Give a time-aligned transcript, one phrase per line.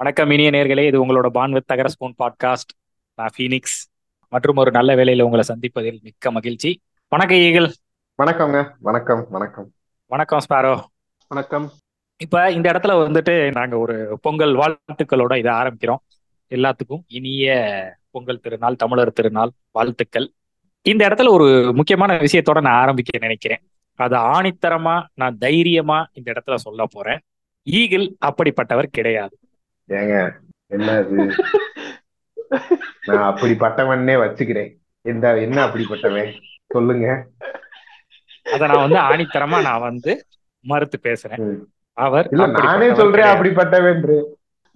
[0.00, 2.72] வணக்கம் இனிய நேர்களே இது உங்களோட பான்வித் தகர ஸ்பூன் பாட்காஸ்ட்
[3.14, 3.98] நான் ஃபீனிக்ஸ்.
[4.28, 6.80] மற்றும் ஒரு நல்ல வேலையில உங்களை சந்திப்பதில் மிக்க மகிழ்ச்சி.
[7.08, 7.72] வணக்கம் ஈகிள்.
[8.22, 8.72] வணக்கங்க.
[8.78, 9.72] வணக்கம் வணக்கம்.
[10.06, 10.84] வணக்கம் ஸ்பாரோ.
[11.28, 11.70] வணக்கம்.
[12.16, 16.02] இப்ப இந்த இடத்துல வந்துட்டு நாங்க ஒரு பொங்கல் வாழ்த்துக்களோட இதை ஆரம்பிக்கிறோம்.
[16.50, 20.32] எல்லாத்துக்கும் இனிய பொங்கல் திருநாள் தமிழர் திருநாள் வாழ்த்துக்கள்.
[20.82, 23.70] இந்த இடத்துல ஒரு முக்கியமான விஷயத்தோட நான் ஆரம்பிக்க நினைக்கிறேன்.
[23.94, 27.20] அது ஆணித்தரமா நான் தைரியமா இந்த இடத்துல சொல்ல போறேன்.
[27.62, 29.38] ஈகிள் அப்படிப்பட்டவர் கிடையாது.
[29.98, 30.16] ஏங்க
[30.76, 31.24] என்ன இது
[33.08, 34.70] நான் அப்படிப்பட்டவன்னே வச்சுக்கிறேன்.
[35.04, 36.30] எந்த என்ன அப்படிப்பட்டவன்?
[36.74, 37.06] சொல்லுங்க.
[38.54, 40.12] அத நான் வந்து ஆணித்தரமா நான் வந்து
[40.64, 41.42] மறுத்து பேசுறேன்.
[41.92, 43.34] அவர் இல்ல நானே சொல்றேன் கிடையாது.
[43.34, 44.18] அப்படிப்பட்டவன்று.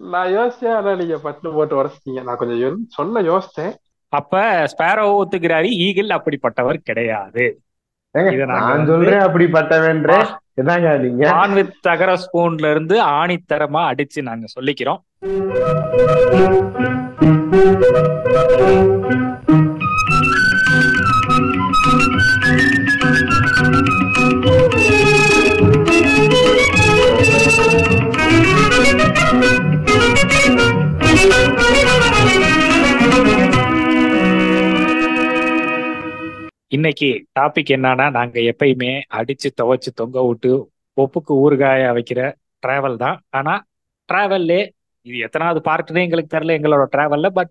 [0.00, 3.74] நான் யோசிச்சேன் ஆனா நீங்க பட்டு போட்டு உடச்சிட்டீங்க நான் கொஞ்சம் சொல்ல யோசிச்சேன்.
[4.08, 4.42] அப்ப
[4.72, 7.44] ஸ்பேரோ ஒத்துக்கிறாரு ஈகிள் அப்படிப்பட்டவர் கிடையாது.
[8.14, 10.18] ஏங்க இத நாங்க நான் சொல்றேன் அப்படிப்பட்டவன்றே.
[10.54, 11.30] என்னங்க நீங்க?
[11.30, 15.00] ஆன் வித் தகர ஸ்பூன்ல இருந்து ஆணித்தரமா அடிச்சு நாங்க சொல்லிக்கிறோம்.
[36.96, 40.50] இன்னைக்கு டாபிக் என்னன்னா நாங்க எப்பயுமே அடிச்சு துவைச்சு தொங்க விட்டு
[40.96, 42.20] ஒப்புக்கு ஊறுகாய வைக்கிற
[42.62, 43.16] டிராவல் தான்.
[43.30, 43.54] ஆனா
[44.08, 44.58] டிராவல்லே
[45.06, 47.50] இது எத்தனாவது பார்ட்னே எங்களுக்கு தெரியல எங்களோட டிராவல்ல பட்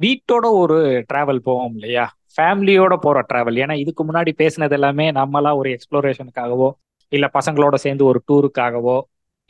[0.00, 0.76] வீட்டோட ஒரு
[1.12, 2.04] டிராவல் போவோம் இல்லையா?
[2.36, 6.68] ஃபேமிலியோட போற டிராவல் ஏன்னா இதுக்கு முன்னாடி பேசினது எல்லாமே நம்மளா ஒரு எக்ஸ்ப்ளோரேஷனுக்காகவோ
[7.12, 8.98] இல்ல பசங்களோட சேர்ந்து ஒரு டூருக்காகவோ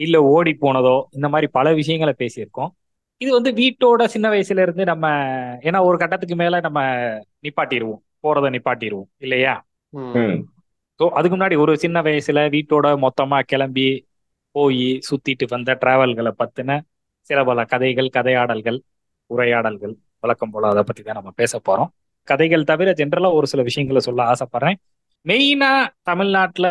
[0.00, 2.72] இல்ல ஓடி போனதோ இந்த மாதிரி பல விஷயங்களை பேசியிருக்கோம்.
[3.20, 5.06] இது வந்து வீட்டோட சின்ன வயசுல இருந்து நம்ம
[5.68, 6.80] ஏன்னா ஒரு கட்டத்துக்கு மேல நம்ம
[7.44, 8.02] நிப்பாட்டிடுவோம்.
[8.24, 9.54] போறதை நிப்பாட்டிடுவோம் இல்லையா.
[11.00, 13.86] ஸோ அதுக்கு முன்னாடி ஒரு சின்ன வயசுல வீட்டோட மொத்தமா கிளம்பி
[14.54, 16.78] போய் சுத்திட்டு வந்த டிராவல்களை பத்தின
[17.30, 18.78] சில பல கதைகள் கதையாடல்கள்
[19.30, 21.90] உரையாடல்கள் வழக்கம் போல அதை பத்தி தான் நம்ம பேச போறோம்.
[22.28, 24.78] கதைகள் தவிர ஜென்ரலா ஒரு சில விஷயங்களை சொல்ல ஆசைப்படுறேன்.
[25.26, 25.70] மெயினா
[26.02, 26.68] தமிழ்நாட்டுல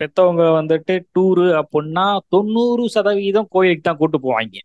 [0.00, 4.56] பெத்தவங்க வந்துட்டு டூரு அப்படின்னா தொண்ணூறு சதவீதம் கோயிலுக்கு தான் கூட்டு போவாங்க.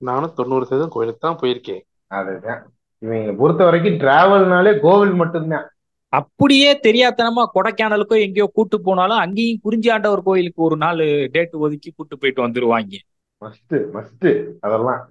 [0.00, 1.82] நானும் தொண்ணூறு சதவீதம் கோயிலுக்கு தான் போயிருக்கேன்.
[2.10, 2.62] அதுதான்.
[3.02, 5.66] இவங்க பொறுத்த வரைக்கும் டிராவல்னாலே கோவில் மட்டும்தான்.
[6.12, 12.46] அப்படியே தெரியாதனமா கொடைக்கானலுக்கோ எங்கேயோ கூட்டு போனாலும் அங்கேயும் குறிஞ்சியாண்டவர் கோயிலுக்கு ஒரு நாள் டேட் ஒதுக்கி கூட்டு போயிட்டு
[12.46, 12.94] வந்துருவாங்க.
[13.42, 14.28] மஸ்ட் மஸ்ட்
[14.60, 15.02] அதெல்லாம்.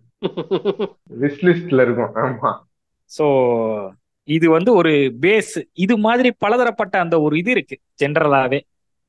[1.22, 2.14] விஸ் லிஸ்ட்ல இருக்கும்.
[2.24, 2.52] ஆமா.
[3.12, 3.26] ஸோ
[4.28, 4.92] இது வந்து ஒரு
[5.22, 7.76] பேஸ் இது மாதிரி பலதரப்பட்ட அந்த ஒரு இது இருக்கு.
[8.04, 8.60] ஜென்ரலாவே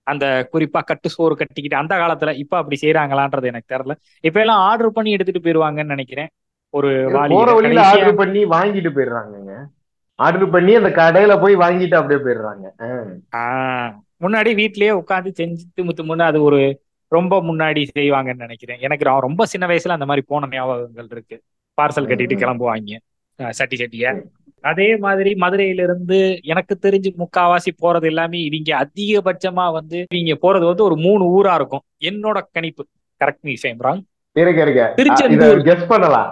[0.06, 3.94] அந்த குறிப்பா கட்டு சோறு கட்டிக்கிட்டு அந்த காலத்துல இப்ப அப்படி செய்யறாங்களான்றது எனக்கு தெரியல.
[4.20, 6.30] இப்ப எல்லாம் ஆர்டர் பண்ணி எடுத்துட்டு போயிருவாங்கன்னு நினைக்கிறேன்.
[6.78, 6.90] ஒரு
[7.28, 9.54] போற வழியில ஆர்டர் பண்ணி வாங்கிட்டு போயிடுறாங்கங்க.
[10.18, 12.66] ஆர்டர் பண்ணி அந்த கடையில போய் வாங்கிட்டு அப்படியே போயிடுறாங்க.
[14.24, 16.60] முன்னாடி வீட்லயே உட்காந்து செஞ்சு திமு திமுன்னு அது ஒரு
[17.12, 18.80] ரொம்ப முன்னாடி செய்வாங்கன்னு நினைக்கிறேன்.
[18.86, 21.38] எனக்கு ரொம்ப சின்ன வயசுல அந்த மாதிரி போன ஞாபகங்கள் இருக்கு.
[21.78, 22.36] பார்சல் கட்டிட்டு.
[22.42, 22.92] கிளம்புவாங்க.
[23.58, 24.04] சட்டி சட்டிய.
[24.60, 26.18] அதே மாதிரி மதுரையில இருந்து
[26.52, 31.84] எனக்கு தெரிஞ்சு முக்காவாசி போறது எல்லாமே இவங்க அதிகபட்சமா வந்து இவங்க போறது வந்து ஒரு மூணு ஊரா இருக்கும்.
[32.08, 32.84] என்னோட கணிப்பு.
[33.20, 34.02] Correct me same wrong
[34.94, 35.58] Tiruchendur.
[35.68, 36.30] Guess பண்ணலாம்.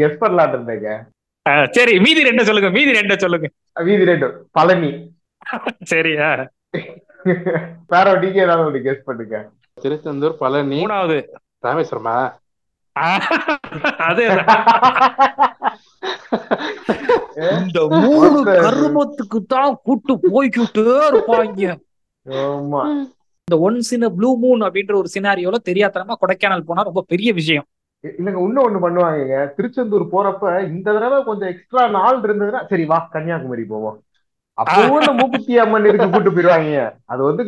[0.00, 0.90] கெஸ் பண்ணலாம்னு இருந்தேங்க.
[1.46, 3.48] அஹ் சரி மீதி ரெண்டு சொல்லுங்க மீதி ரெண்டு சொல்லுங்க.
[3.84, 4.90] வீதி ரெண்டு பழனி.
[5.82, 6.28] சரியா
[7.92, 9.36] வேற நீங்க ஏதாவது ஒண்ணு கெஸ் பண்ணுங்க.
[9.82, 11.18] திருச்செந்தூர் பழனி மூணாவது.
[11.62, 12.16] ராமேஸ்வரமா?
[14.08, 14.26] அதே
[17.60, 21.76] இந்த மூணு கருமத்துக்கு தான் கூட்டு போய்கிட்டே இருப்பாங்க.
[22.26, 22.80] ஆமா.
[23.48, 27.66] இந்த ஒன்ஸ் இன் ப்ளூ மூன் அப்படின்ற ஒரு சினாரியோல தெரியாதனமா கொடைக்கானல் போனா ரொம்ப பெரிய விஷயம்.
[28.18, 29.36] இல்லங்க இன்னும் ஒண்ணு பண்ணுவாங்கங்க.
[29.56, 33.96] திருச்செந்தூர் போறப்ப இந்த தடவை கொஞ்சம் எக்ஸ்ட்ரா நாள் இருந்ததுன்னா சரி வா கன்னியாகுமரி போவோம்.
[34.58, 36.76] அப்பவும் இந்த மூக்குத்தி அம்மன் இருக்கு கூட்டு போயிருவாங்க
[37.12, 37.42] அது வந்து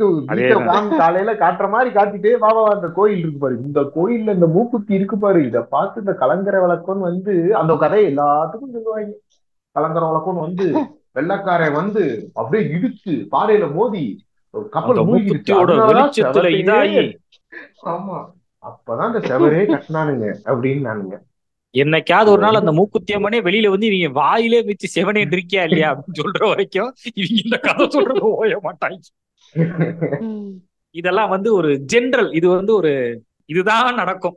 [1.00, 3.54] காலையில காட்டுற மாதிரி காட்டிட்டு வா வா வா, இந்த கோயில் இருக்கு பாரு.
[3.66, 5.40] இந்த கோயில்ல இந்த மூக்குத்தி இருக்கு பாரு.
[5.50, 9.14] இத பார்த்து இந்த கலங்கரை விளக்கம்னு வந்து அந்த கதையை எல்லாத்துக்கும் சொல்லுவாங்க.
[9.76, 10.66] கலங்கரை விளக்கம்னு வந்து
[11.16, 12.02] வெள்ளக்காரன் வந்து
[12.40, 14.04] அப்படியே இடிச்சு பாறையில மோதி
[14.54, 15.52] அந்த கப்பல் மூழ்கிடுச்சு.
[17.94, 18.18] ஆமா.
[18.68, 21.16] அப்பதான் இந்த செவரே கட்டினானுங்க அப்படின்னு நானுங்க
[21.74, 26.42] என்னைக்காவது ஒரு நாள் அந்த மூக்குத்தியம்மனே வெளியில வந்து இவங்க வாயிலே வச்சு செவனே இருக்கியா இல்லையா அப்படின்னு சொல்ற
[26.48, 28.98] வரைக்கும் இவங்க இந்த கதை சொல்றது ஓய மாட்டாங்க.
[30.94, 32.92] இதெல்லாம் வந்து ஒரு ஜென்ரல் இது வந்து ஒரு
[33.52, 34.36] இதுதான் நடக்கும்.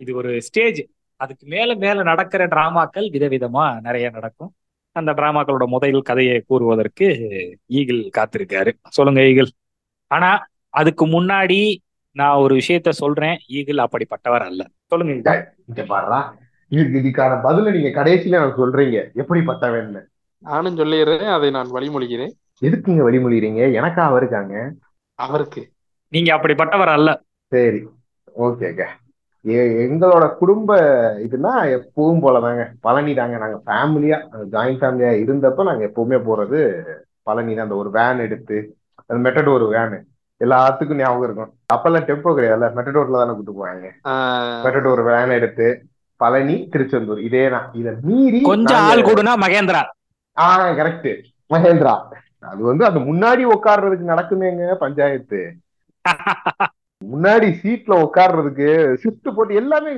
[0.00, 0.80] இது ஒரு ஸ்டேஜ்
[1.20, 4.52] அதுக்கு மேல மேல நடக்கிற டிராமாக்கள் விதவிதமா நிறைய நடக்கும்.
[4.96, 7.06] அந்த டிராமாக்களோட முதல் கதையை கூறுவதற்கு
[7.78, 8.72] ஈகிள் காத்திருக்காரு.
[8.88, 9.50] சொல்லுங்க ஈகிள்.
[10.10, 10.30] ஆனா
[10.74, 11.60] அதுக்கு முன்னாடி
[12.16, 14.66] நான் ஒரு விஷயத்த சொல்றேன் ஈகிள் அப்படிப்பட்டவர் அல்ல.
[14.86, 15.12] சொல்லுங்க.
[15.14, 15.88] இங்க
[16.68, 19.08] இதுக்கு இதுக்கான பதில நீங்க கடைசியில எனக்கு சொல்றீங்க.
[19.14, 20.04] எப்படிப்பட்டவன்னு
[20.38, 22.30] நானும் சொல்லிடுறேன் அதை நான் வழிமொழிகிறேன்.
[22.60, 24.70] எதுக்குங்க வழிமொழிறீங்க எனக்கா அவருக்காங்க?
[25.14, 25.70] அவருக்கு.
[26.08, 27.22] நீங்க அப்படிப்பட்டவர் அல்ல.
[27.46, 27.88] சரி.
[28.38, 28.86] ஓகேங்க
[29.40, 30.76] எ- எங்களோட குடும்ப
[31.18, 32.70] இதுனா எப்பவும் போலதாங்க.
[32.80, 33.36] பழனி தாங்க.
[33.36, 34.20] நாங்க ஃபேமிலியா
[34.52, 36.82] ஜாயிண்ட் ஃபேமிலியா இருந்தப்ப நாங்க எப்பவுமே போறது
[37.22, 37.62] பழனி தான்.
[37.62, 38.76] அந்த ஒரு வேன் எடுத்து
[39.06, 40.02] அந்த மெட்டடோர் வேனு
[40.40, 41.52] எல்லாத்துக்கும் ஞாபகம் இருக்கும்.
[41.74, 42.68] அப்பெல்லாம் டெம்போ கிடையாதுல்ல.
[42.76, 43.86] மெட்டடோர்ல தானே கூட்டு போவாங்க.
[44.04, 45.66] ஆஹ் மெட்டடோர் வேன் எடுத்து
[46.20, 47.20] பழனி திருச்செந்தூர்.
[47.20, 47.70] இதே தான்.
[47.72, 49.82] இதை மீறி கொஞ்சம் ஆள் கூடுனா மகேந்திரா.
[50.36, 51.10] ஆ கரெக்ட்
[51.50, 51.94] மகேந்திரா.
[52.40, 55.40] அது வந்து அது முன்னாடி உட்கார்றதுக்கு நடக்குமேங்க பஞ்சாயத்து.
[57.02, 58.68] முன்னாடி சீட்ல உட்கார்றதுக்கு
[59.02, 59.92] ஷிஃப்ட் போட்டு எல்லாமே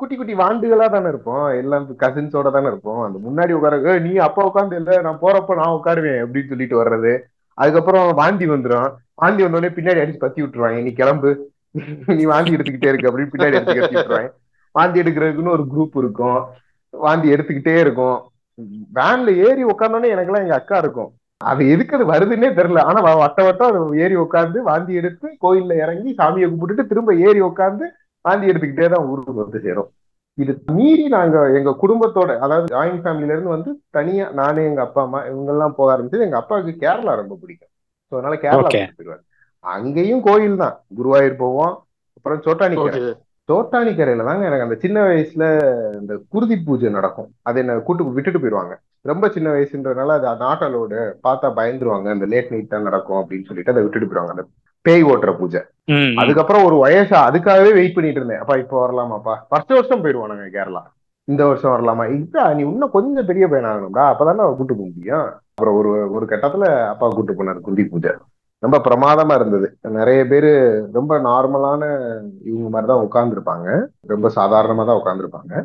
[0.00, 1.48] குட்டி குட்டி வாண்டுகளா தானே இருப்போம்.
[1.52, 3.02] எல்லாம் கசின்ஸோட தானே இருப்போம்.
[3.02, 5.00] அந்த முன்னாடி உட்கார "ஏய், நீ அப்பா உட்காந்து இல்ல.
[5.00, 7.12] நான் போறப்ப நான் உட்காருவேன் அப்படின்னு சொல்லிட்டு வர்றது.
[7.54, 8.90] அதுக்கப்புறம் வாந்தி வந்துரும்.
[9.14, 10.82] வாந்தி வந்த உடனே பின்னாடி அடிச்சு பத்தி விட்டுருவாங்க.
[10.82, 11.30] நீ கிளம்பு.
[12.18, 14.30] நீ வாந்தி எடுத்துக்கிட்டே இருக்கு அப்படின்னு பின்னாடி அடிச்சு கத்தி விட்டுருவாங்க.
[14.74, 16.40] வாந்தி எடுக்கிறதுக்குன்னு ஒரு குரூப் இருக்கும்.
[16.94, 18.18] வாந்தி எடுத்துக்கிட்டே இருக்கும்.
[18.98, 21.10] வேன்ல ஏறி உட்காந்தோடனே எனக்கெல்லாம் எங்க அக்கா இருக்கும்.
[21.40, 22.80] அது எதுக்கு அது வருதுன்னே தெரியல.
[22.88, 27.86] ஆனா வட்ட வட்டம் அது ஏறி உட்காந்து வாந்தி எடுத்து கோயில்ல இறங்கி சாமியை கும்பிட்டுட்டு திரும்ப ஏறி உட்காந்து
[28.24, 29.90] வாந்தி எடுத்துக்கிட்டே தான் ஊருக்கு வந்து சேரும்.
[30.38, 35.20] இது மீறி நாங்க எங்க குடும்பத்தோட அதாவது ஜாயிண்ட் ஃபேமிலில இருந்து வந்து தனியா நானே எங்க அப்பா அம்மா
[35.30, 37.72] இவங்க எல்லாம் போக ஆரம்பிச்சது எங்க அப்பாவுக்கு கேரளா ரொம்ப பிடிக்கும்.
[38.12, 39.22] ஸோ அதனால கேரளா போயிருவாரு
[39.64, 40.76] அங்கேயும் கோயில் தான்.
[40.98, 41.74] குருவாயூர் போவோம்.
[42.16, 43.12] அப்புறம் சோட்டானிக்கரை ஓகே
[43.48, 45.44] தோட்டானிக்கரையில தாங்க எனக்கு அந்த சின்ன வயசுல
[46.00, 47.30] இந்த குருதி பூஜை நடக்கும்.
[47.48, 48.74] அதை என்ன கூட்டு விட்டுட்டு போயிடுவாங்க.
[49.10, 52.08] ரொம்ப சின்ன வயசுன்றதுனால அது நாட்டலோடு பார்த்தா பயந்துருவாங்க.
[52.16, 54.34] அந்த லேட் நைட் தான் நடக்கும் அப்படின்னு சொல்லிட்டு அதை விட்டுட்டு போயிடுவாங்க.
[54.36, 54.44] அந்த
[54.82, 55.60] பேய் ஓட்டுற பூஜை.
[56.16, 58.38] அதுக்கப்புறம் ஒரு வயசா அதுக்காகவே வெயிட் பண்ணிட்டு இருந்தேன்.
[58.38, 59.34] அப்பா இப்போ வரலாமாப்பா?
[59.48, 60.82] ஃபர்ஸ்ட் வருஷம் போயிடுவோம் நாங்க கேரளா.
[61.24, 62.14] இந்த வருஷம் வரலாமா?
[62.14, 65.26] இப்ப நீ இன்னும் கொஞ்சம் பெரிய பையன் ஆகணும்டா அப்பதானே கூட்டு போக முடியும்.
[65.54, 68.10] அப்புறம் ஒரு ஒரு கட்டத்துல அப்பா கூட்டு போனார் குருதி பூஜை.
[68.58, 69.76] ரொம்ப பிரமாதமா இருந்தது.
[69.80, 70.50] நிறைய பேரு
[70.92, 71.82] ரொம்ப நார்மலான
[72.44, 73.86] இவங்க மாதிரிதான் உட்கார்ந்துருப்பாங்க.
[74.06, 75.64] ரொம்ப சாதாரணமா தான் உட்கார்ந்துருப்பாங்க.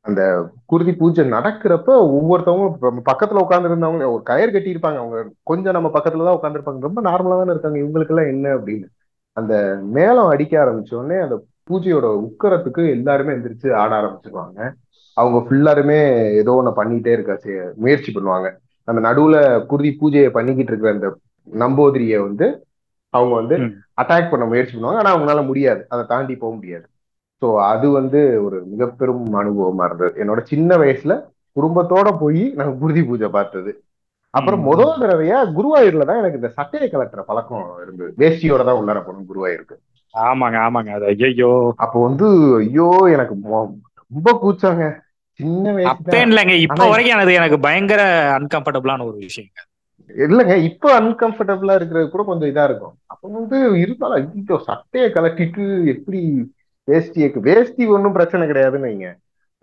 [0.00, 5.72] அந்த குருதி பூஜை நடக்கிறப்ப ஒவ்வொருத்தவங்களும் இப்ப பக்கத்துல உட்கார்ந்து இருந்தவங்க ஒரு கயிறு கட்டி இருப்பாங்க அவங்க கொஞ்சம்
[5.72, 7.78] நம்ம பக்கத்துல தான் உட்காந்துருப்பாங்க ரொம்ப நார்மலா தானே இருக்காங்க.
[7.78, 8.84] இவங்களுக்கு எல்லாம் என்ன அப்படின்னு.
[9.32, 14.72] அந்த மேளம் அடிக்க ஆரம்பிச்ச உடனே அந்த பூஜையோட உக்கரத்துக்கு எல்லாருமே எந்திரிச்சு ஆட ஆரம்பிச்சிருவாங்க.
[15.14, 18.52] அவங்க ஃபுல்லாருமே ஏதோ ஒண்ணு பண்ணிட்டே இருக்க செ- முயற்சி பண்ணுவாங்க.
[18.84, 21.16] அந்த நடுவுல குருதி பூஜையை பண்ணிக்கிட்டு இருக்கிற அந்த
[21.64, 22.66] நம்பூதிரிய வந்து
[23.10, 23.56] அவங்க வந்து.
[24.02, 24.96] அட்டாக் பண்ண முயற்சி பண்ணுவாங்க.
[24.96, 25.86] ஆனா அவங்களால முடியாது.
[25.88, 26.89] அதை தாண்டி போக முடியாது.
[27.42, 30.12] ஸோ அது வந்து ஒரு மிக பெரும் அனுபவமா இருந்தது.
[30.22, 31.12] என்னோட சின்ன வயசுல
[31.56, 33.70] குடும்பத்தோட போய் நாங்க குருதி பூஜை பார்த்தது.
[34.34, 34.62] அப்புறம்.
[34.68, 38.10] முதல் தடவையா குருவாயூர்ல தான் எனக்கு இந்த சட்டையை கலட்டுற பழக்கம் இருந்தது.
[38.22, 39.76] வேஷ்டியோட தான் உள்ளார போகணும் குருவாயூருக்கு.
[40.14, 40.90] ஆமாங்க ஆமாங்க.
[40.98, 41.50] அது ஐயோ
[41.84, 42.26] அப்போ வந்து
[42.60, 43.34] ஐயோ எனக்கு
[44.10, 44.84] ரொம்ப கூச்சாங்க.
[45.40, 46.54] சின்ன வயசு இல்லைங்க.
[46.66, 48.00] இப்ப வரைக்கும் அது எனக்கு பயங்கர
[48.38, 49.50] அன்கம்ஃபர்டபுளான ஒரு விஷயம்
[50.10, 50.54] இல்லைங்க.
[50.68, 52.94] இப்போ அன்கம்ஃபர்டபுளா இருக்கிறது கூட கொஞ்சம் இதா இருக்கும்.
[53.12, 55.64] அப்போ வந்து இருந்தாலும் சட்டையை கலட்டிட்டு
[55.94, 56.20] எப்படி
[56.88, 59.08] வேஷ்டியை வேஷ்டி ஒன்றும் பிரச்சனை கிடையாதுன்னு வைங்க.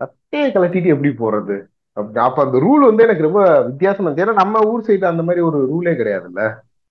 [0.00, 1.56] சட்டையை கலட்டிட்டு எப்படி போறது?
[1.92, 5.58] அப்ப அப்ப அந்த ரூல் வந்து எனக்கு ரொம்ப வித்தியாசமா ஏன்னா நம்ம ஊர் சைடு அந்த மாதிரி ஒரு
[5.72, 6.42] ரூலே கிடையாதுல்ல.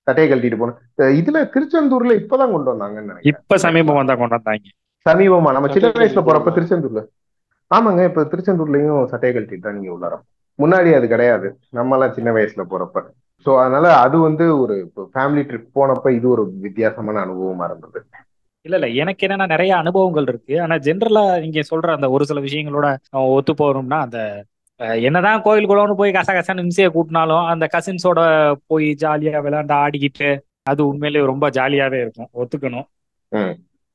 [0.08, 3.22] சட்டையை கழட்டிட்டு அஹ் இதுல திருச்செந்தூர்ல இப்பதான் கொண்டு வந்தாங்கன்னு நினைக்கிறேன்.
[3.22, 4.68] இப்ப சமீபம் வந்தா கொண்டு வந்தாங்க.
[5.06, 5.52] சமீபமா.
[5.52, 7.02] நம்ம சின்ன வயசுல போறப்ப திருச்செந்தூர்ல.
[7.72, 10.24] ஆமாங்க இப்ப திருச்செந்தூர்லயும் சட்டையை கழட்டிட்டு தான் நீங்க உள்ளாரம்
[10.60, 11.58] முன்னாடி அது கிடையாது.
[11.70, 13.04] நம்ம எல்லாம் சின்ன வயசுல போறப்ப.
[13.46, 18.00] சோ அதனால அது வந்து ஒரு ஃபேமிலி ட்ரிப் போனப்ப இது ஒரு வித்தியாசமான அனுபவமா இருந்தது.
[18.68, 18.88] இல்ல இல்ல.
[19.02, 20.56] எனக்கு என்னன்னா நிறைய அனுபவங்கள் இருக்கு.
[20.64, 22.88] ஆனா ஜென்ரலா நீங்க சொல்ற அந்த ஒரு சில விஷயங்களோட
[23.36, 24.20] ஒத்து போறோம்னா அந்த
[25.06, 28.20] என்னதான் கோயில் குளம்னு போய் கச கசன்னு நிமிஷையை கூட்டினாலும் அந்த கசின்ஸோட
[28.72, 30.30] போய் ஜாலியா விளையாண்டு ஆடிக்கிட்டு
[30.64, 32.30] அது உண்மையிலேயே ரொம்ப ஜாலியாவே இருக்கும்.
[32.42, 32.88] ஒத்துக்கணும்.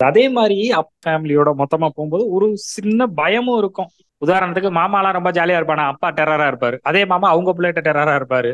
[0.01, 3.91] அதே மாதிரி அப் ஃபேமிலியோட மொத்தமா போகும்போது ஒரு சின்ன பயமும் இருக்கும்.
[4.23, 5.85] உதாரணத்துக்கு மாமாலாம் ரொம்ப ஜாலியா இருப்பானா?
[5.93, 6.77] அப்பா டெரரா இருப்பாரு.
[6.83, 8.53] அதே மாமா அவங்க பிள்ளைகிட்ட டெரரா இருப்பாரு.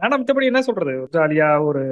[0.00, 0.92] ஆனா மத்தபடி என்ன சொல்றது?
[1.12, 1.82] ஜாலியா ஒரு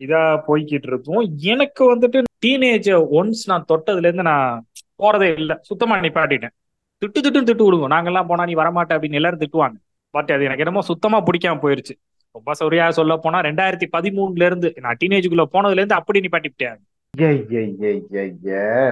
[0.00, 1.22] இதா போய்கிட்டு இருப்போம்
[1.52, 2.88] எனக்கு வந்துட்டு டீனேஜ்
[3.18, 4.50] ஒன்ஸ் நான் தொட்டதுல இருந்து நான்
[4.98, 5.52] போறதே இல்ல.
[5.62, 6.54] சுத்தமா நிப்பாட்டிட்டேன்.
[7.02, 9.76] திட்டு திட்டு திட்டு விடுவோம் நாங்கெல்லாம் போனா நீ வரமாட்ட அப்படின்னு எல்லாரும் திட்டுவாங்க.
[10.14, 11.94] பட் அது எனக்கு என்னமோ சுத்தமா பிடிக்காம போயிருச்சு.
[12.34, 16.78] ரொம்ப சரியா சொல்ல போனா ரெண்டாயிரத்தி பதிமூணுல இருந்து நான் டீனேஜுக்குள்ள போனதுல இருந்து அப்படி நிப்பாட்டிவிட்டேன்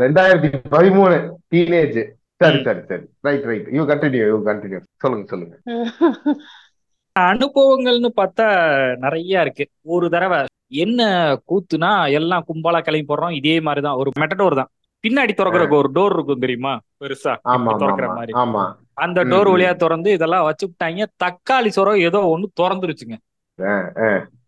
[0.04, 1.16] ரெண்டாயிரத்தி பதிமூணு
[1.54, 1.98] டீனேஜ்
[2.40, 2.60] சரி.
[2.62, 3.04] சரி சரி.
[3.20, 5.54] Right right you continue you continue சொல்லுங்க சொல்லுங்க.
[7.16, 8.46] அனுபவங்கள்னு பார்த்தா
[8.96, 9.64] நிறைய இருக்கு.
[9.86, 10.38] ஒரு தடவை
[10.72, 11.02] என்ன
[11.48, 13.96] கூத்துனா எல்லாம் கும்பலா கிளம்பி போடுறோம் இதே மாதிரிதான்.
[13.96, 14.70] ஒரு மெட்டடோர் தான்.
[15.04, 16.72] பின்னாடி திறக்கிறதுக்கு ஒரு டோர் இருக்கும் தெரியுமா?
[17.00, 17.32] பெருசா.
[17.78, 18.32] திறக்கிற மாதிரி.
[18.32, 18.62] ஆமா.
[18.94, 19.48] அந்த டோர்.
[19.52, 23.16] வழியா திறந்து இதெல்லாம் வச்சுட்டாங்க தக்காளி சொரம் ஏதோ ஒண்ணு திறந்துருச்சுங்க.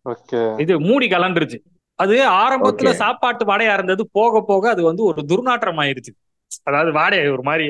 [0.04, 0.60] ஓகே.
[0.60, 1.58] இது மூடி கலண்டுருச்சு
[1.98, 2.90] அது ஆரம்பத்துல.
[2.92, 4.08] சாப்பாட்டு வாடையா இருந்தது.
[4.12, 6.12] போக போக அது வந்து ஒரு துர்நாற்றம் ஆயிருச்சு.
[6.62, 7.66] அதாவது வாடை ஒரு மாதிரி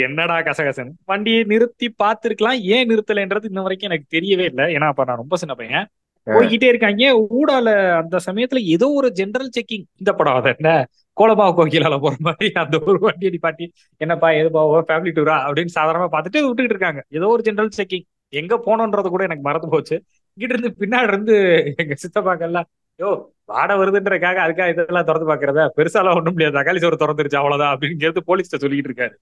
[0.00, 0.92] என்னடா கசகசன்னு?
[1.04, 2.58] வண்டியை நிறுத்தி பார்த்திருக்கலாம்.
[2.74, 4.64] ஏன் நிறுத்தலைன்றது இன்ன வரைக்கும் எனக்கு தெரியவே இல்லை.
[4.74, 5.86] ஏன்னா அப்ப நான் ரொம்ப சின்ன பையன்.
[6.26, 7.10] போய்கிட்டே இருக்காங்க.
[7.38, 7.68] ஊடால
[8.00, 10.70] அந்த சமயத்துல ஏதோ ஒரு ஜெனரல் செக்கிங் இந்த படம் அது என்ன?
[11.16, 13.66] கோலபாவ கோகிலால போற மாதிரி அந்த ஒரு வண்டியை பாட்டி
[14.00, 17.02] என்னப்பா எதுப்பா ஃபேமிலி டூரா அப்படின்னு சாதாரணமா பார்த்துட்டு விட்டுக்கிட்டு இருக்காங்க.
[17.18, 18.06] ஏதோ ஒரு ஜெனரல் செக்கிங்
[18.40, 19.96] எங்க போனோன்றது கூட எனக்கு மறந்து போச்சு.
[20.38, 21.36] இங்கிட்ட இருந்து பின்னாடி இருந்து
[21.82, 22.68] எங்க சித்தப்பாக்கெல்லாம்
[23.00, 23.10] யோ
[23.52, 28.60] வாட வருதுன்றக்காக அதுக்காக இதெல்லாம் திறந்து பாக்குறதா பெருசாலாம் ஒண்ணும் முடியாது தக்காளி சோறு திறந்துருச்சு அவ்வளவுதான் அப்படிங்கிறது போலீஸ்ட
[28.62, 29.14] சொல்லிட்டு இருக்காரு.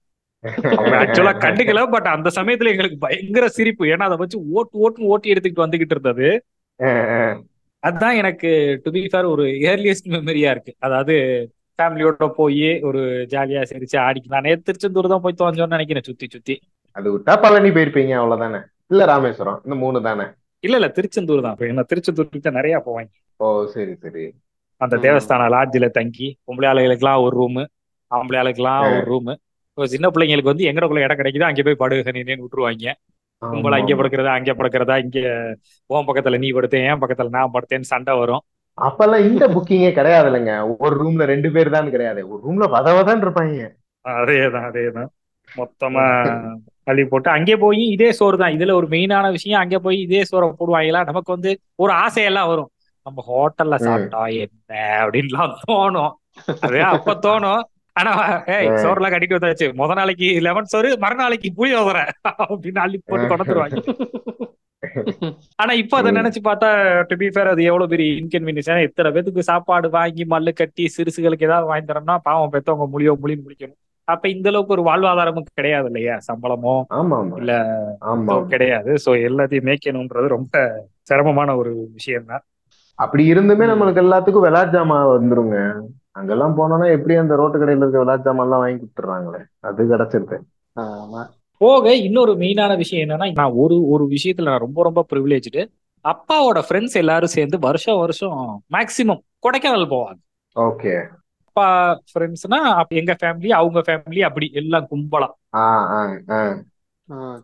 [1.01, 3.85] ஆக்சுவலா கண்டுக்கல பட் அந்த சமயத்துல எங்களுக்கு பயங்கர சிரிப்பு.
[3.93, 6.27] ஏன்னா அதை வச்சு ஓட்டு ஓட்டு ஓட்டி எடுத்துக்கிட்டு வந்துகிட்டு இருந்தது.
[7.83, 8.49] அதுதான் எனக்கு
[8.83, 10.71] டு பி ஃபேர் ஒரு ஏர்லியஸ்ட் மெமரியா இருக்கு.
[10.79, 11.15] அதாவது
[11.79, 13.01] ஃபேமிலியோட போய் ஒரு
[13.33, 16.55] ஜாலியா சிரிச்சு ஆடிக்கு நான் திருச்செந்தூர் தான் போய் தோஞ்சோன்னு நினைக்கிறேன் சுத்தி சுத்தி.
[16.95, 18.59] அது விட்டா பழனி போயிருப்பீங்க அவ்வளவுதானே?
[18.91, 20.25] இல்ல ராமேஸ்வரம் இந்த மூணு தானே?
[20.63, 24.23] இல்ல இல்ல திருச்செந்தூர் தான் ஏன்னா திருச்செந்தூர் கிட்ட நிறைய போவாங்க ஓ சரி சரி.
[24.81, 24.95] அந்த.
[25.05, 27.63] தேவஸ்தான லாட்ஜில தங்கி பொம்பளை ஆளுகளுக்கெல்லாம் ஒரு ரூமு
[28.11, 29.33] ஆம்பளை ஆளுக்கெல்லாம் ஒரு ரூமு
[29.77, 32.91] சின்ன பிள்ளைங்களுக்கு வந்து எங்கடக்குள்ள இடம் கிடைக்குதோ அங்கே போய் படு சனின்னு விட்டுருவாங்க.
[33.51, 35.19] கும்பலா இங்க படுக்கிறதா அங்க படுக்கிறதா இங்க
[35.89, 38.43] உன் பக்கத்துல நீ படுத்தேன் என் பக்கத்துல நான் படுத்தேன்னு சண்டை வரும்.
[38.77, 40.53] அப்பெல்லாம் இந்த புக்கிங்கே கிடையாது இல்லைங்க
[40.85, 42.21] ஒரு ரூம்ல ரெண்டு பேர் தான் கிடையாது.
[42.29, 43.67] ஒரு ரூம்ல வதவதான் இருப்பாங்க.
[44.05, 45.09] அதேதான் அதேதான்.
[45.49, 46.03] மொத்தமா
[46.89, 48.55] அள்ளி போட்டு அங்கே போய் இதே சோறு தான்.
[48.55, 51.01] இதுல ஒரு மெயினான விஷயம் அங்கே போய் இதே சோறை போடுவாங்களா?
[51.09, 51.51] நமக்கு வந்து
[51.83, 52.69] ஒரு ஆசையெல்லாம் வரும்.
[53.05, 54.73] நம்ம ஹோட்டல்ல சாப்பிட்டா என்ன
[55.03, 56.13] அப்படின்லாம் தோணும்.
[56.61, 57.63] அது அப்ப தோணும்.
[57.95, 58.11] ஆனா
[58.55, 59.67] ஏய் சோறுலாம் கட்டிட்டு வந்தாச்சு.
[59.79, 61.99] முத நாளைக்கு லெமன் சோறு மறுநாளைக்கு புளி வர
[62.45, 63.77] அப்படின்னு அள்ளி போட்டு கொண்டுருவாங்க
[65.61, 66.09] ஆனா இப்ப அதை.
[66.17, 66.67] நினைச்சு பார்த்தா
[67.09, 71.47] டு பி ஃபேர் அது எவ்வளவு பெரிய இன்கன்வீனியன்ஸ் ஏன்னா இத்தனை பேத்துக்கு சாப்பாடு வாங்கி மல்லு கட்டி சிறுசுகளுக்கு
[71.49, 76.15] ஏதாவது வாங்கி தரோம்னா பாவம் பெத்தவங்க முடியோ முழி முடிக்கணும் அப்ப இந்த அளவுக்கு ஒரு வாழ்வாதாரமும் கிடையாது இல்லையா?
[76.27, 76.73] சம்பளமோ
[77.39, 77.53] இல்ல
[78.53, 78.91] கிடையாது.
[79.05, 80.53] சோ எல்லாத்தையும் மேய்க்கணும்ன்றது ரொம்ப
[81.09, 82.43] சிரமமான ஒரு விஷயம் தான்
[82.99, 83.65] அப்படி இருந்துமே.
[83.71, 84.75] நம்மளுக்கு எல்லாத்துக்கும் விளாட்
[85.15, 85.57] வந்துருங்க.
[86.15, 90.37] அங்கெல்லாம் போனோம்னா எப்படி அந்த ரோட்டு கடையில இருக்க விளாட் ஜாமான் எல்லாம் வாங்கி கொடுத்துறாங்களே அது கிடைச்சிருது
[90.77, 91.21] ஆமா.
[91.61, 95.61] போக இன்னொரு மெயினான விஷயம் என்னன்னா நான் ஒரு ஒரு விஷயத்துல நான் ரொம்ப ரொம்ப ப்ரிவிலேஜ்டு
[96.05, 98.39] அப்பாவோட ஃப்ரெண்ட்ஸ் எல்லாரும் சேர்ந்து வருஷம் வருஷம்
[98.73, 100.19] மேக்சிமம் கொடைக்கானல் போவாங்க.
[100.55, 100.93] ஓகே.
[101.47, 101.67] அப்பா
[102.09, 102.59] ஃப்ரெண்ட்ஸ்னா
[102.91, 105.29] எங்க ஃபேமிலி அவங்க ஃபேமிலி அப்படி எல்லாம் கும்பலா.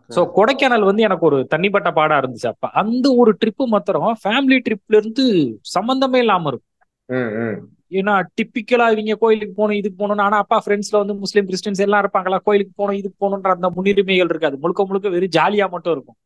[0.09, 2.67] சோ கொடைக்கானல் வந்து எனக்கு ஒரு தனிப்பட்ட பாடா இருந்துச்சு அப்ப.
[2.73, 5.25] அந்த ஒரு ட்ரிப்பு மாத்திரம் ஃபேமிலி ட்ரிப்ல இருந்து
[5.75, 6.67] சம்பந்தமே இல்லாம இருக்கும்.
[7.91, 12.37] ஏன்னா டிப்பிக்கலா இவங்க கோயிலுக்கு போகணும் இதுக்கு போகணும் ஆனா அப்பா ஃப்ரெண்ட்ஸ்ல வந்து முஸ்லீம் கிறிஸ்டின்ஸ் எல்லாம் இருப்பாங்களா?
[12.47, 14.57] கோயிலுக்கு போகணும் இதுக்கு போகணுன்ற அந்த முன்னுரிமைகள் இருக்காது.
[14.57, 16.17] முழுக்க முழுக்க வெறும் ஜாலியா மட்டும் இருக்கும்.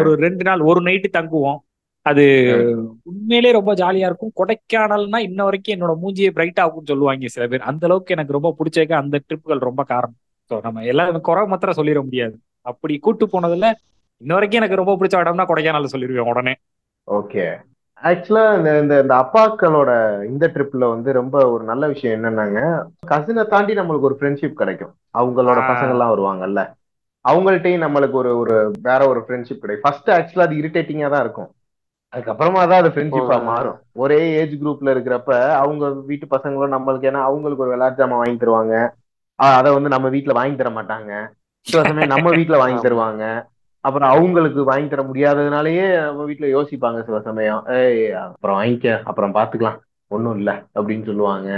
[0.00, 1.58] ஒரு ரெண்டு நாள் ஒரு நைட்டு தங்குவோம்.
[2.06, 2.24] அது
[3.06, 4.32] உண்மையிலே ரொம்ப ஜாலியா இருக்கும்.
[4.36, 7.68] கொடைக்கானல்னா இன்ன வரைக்கும் என்னோட மூஞ்சியை பிரைட் ஆகும்னு சொல்லுவாங்க சில பேர்.
[7.70, 10.18] அந்த அளவுக்கு எனக்கு ரொம்ப பிடிச்சதுக்கு அந்த ட்ரிப்புகள் ரொம்ப காரணம்.
[10.50, 12.36] ஸோ நம்ம எல்லாரும் குறை மாத்திரம் சொல்லிட முடியாது.
[12.66, 13.66] அப்படி கூட்டு போனதுல
[14.20, 16.54] இன்ன வரைக்கும் எனக்கு ரொம்ப பிடிச்ச இடம்னா கொடைக்கானல் சொல்லிடுவேன் உடனே.
[17.08, 17.44] ஓகே.
[18.02, 19.90] ஆக்சுவலா இந்த இந்த இந்த அப்பாக்களோட
[20.28, 22.60] இந்த ட்ரிப்ல வந்து ரொம்ப ஒரு நல்ல விஷயம் என்னன்னாங்க
[23.10, 24.92] கசினை தாண்டி நம்மளுக்கு ஒரு ஃப்ரெண்ட்ஷிப் கிடைக்கும்.
[25.14, 25.60] அவங்களோட.
[25.70, 26.62] பசங்க எல்லாம் வருவாங்கல்ல.
[27.24, 31.50] அவங்கள்ட்டையும் நம்மளுக்கு ஒரு ஒரு வேற ஒரு ஃப்ரெண்ட்ஷிப் கிடைக்கும் ஃபர்ஸ்ட் ஆக்சுவலா அது இரிட்டேட்டிங்கா தான் இருக்கும்.
[32.12, 33.36] அதுக்கப்புறமா தான் அது ஃப்ரெண்ட்ஷிப்பா.
[33.48, 33.78] மாறும்.
[34.02, 38.74] ஒரே ஏஜ் குரூப்ல இருக்கிறப்ப அவங்க வீட்டு பசங்களும் நம்மளுக்கு ஏன்னா அவங்களுக்கு ஒரு விளையாட்டு ஜாமான் வாங்கி தருவாங்க.
[39.38, 41.10] அதை வந்து நம்ம வீட்ல வாங்கி தர மாட்டாங்க.
[42.12, 42.80] நம்ம வீட்ல வாங்கி.
[42.80, 43.24] தருவாங்க.
[43.86, 47.62] அப்புறம் அவங்களுக்கு வாங்கி தர முடியாததுனாலயே நம்ம வீட்ல யோசிப்பாங்க சில சமயம்.
[47.78, 49.78] ஏய் அப்புறம் வாங்கிக்க அப்புறம் பாத்துக்கலாம்.
[50.10, 51.48] ஒண்ணும் இல்ல அப்படின்னு சொல்லுவாங்க.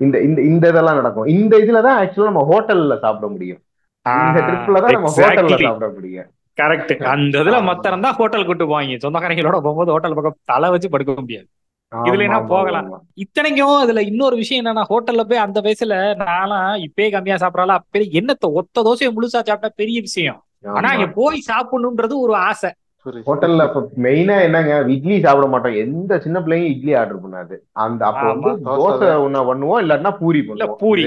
[0.00, 1.28] இந்த இந்த இந்த இதெல்லாம் நடக்கும்.
[1.36, 3.60] இந்த இதுலதான் ஆக்சுவலா நம்ம ஹோட்டல்ல சாப்பிட முடியும்.
[4.06, 6.30] இந்த ட்ரிப்ல தான் நம்ம ஹோட்டல்ல சாப்பிட முடியும்.
[6.58, 7.58] கரெக்ட் அந்த இதுல.
[7.68, 8.96] மத்தரம் தான் ஹோட்டல் கூட்டு போவாங்க.
[9.04, 11.46] சொந்தக்காரங்களோட போகும்போது ஹோட்டல் பக்கம் தலை வச்சு படுக்க முடியாது.
[11.92, 12.86] இதுல என்ன போகலாம்?
[13.24, 18.50] இத்தனைக்கும் அதுல இன்னொரு விஷயம் என்னன்னா ஹோட்டல்ல போய் அந்த வயசுல நான்லாம் இப்பயே கம்மியா சாப்பிடறால அப்பயே என்னத்த
[18.60, 20.38] ஒத்த தோசையை முழுசா சாப்பிட்டா பெரிய விஷயம்.
[20.64, 20.88] ஆனா.
[20.88, 22.70] அங்க போய் சாப்பிடணும்ன்றது ஒரு ஆசை.
[23.06, 25.74] ஹோட்டல்ல இப்ப மெயினா என்னங்க இட்லி சாப்பிட மாட்டோம்.
[25.74, 27.56] எந்த சின்ன பிள்ளைங்க இட்லி ஆர்டர் பண்ணாது.
[27.72, 30.76] அந்த அப்ப வந்து தோசை ஒண்ணு பண்ணுவோம் இல்லாட்டினா பூரி பண்ணுவோம்.
[30.76, 31.02] பூரி.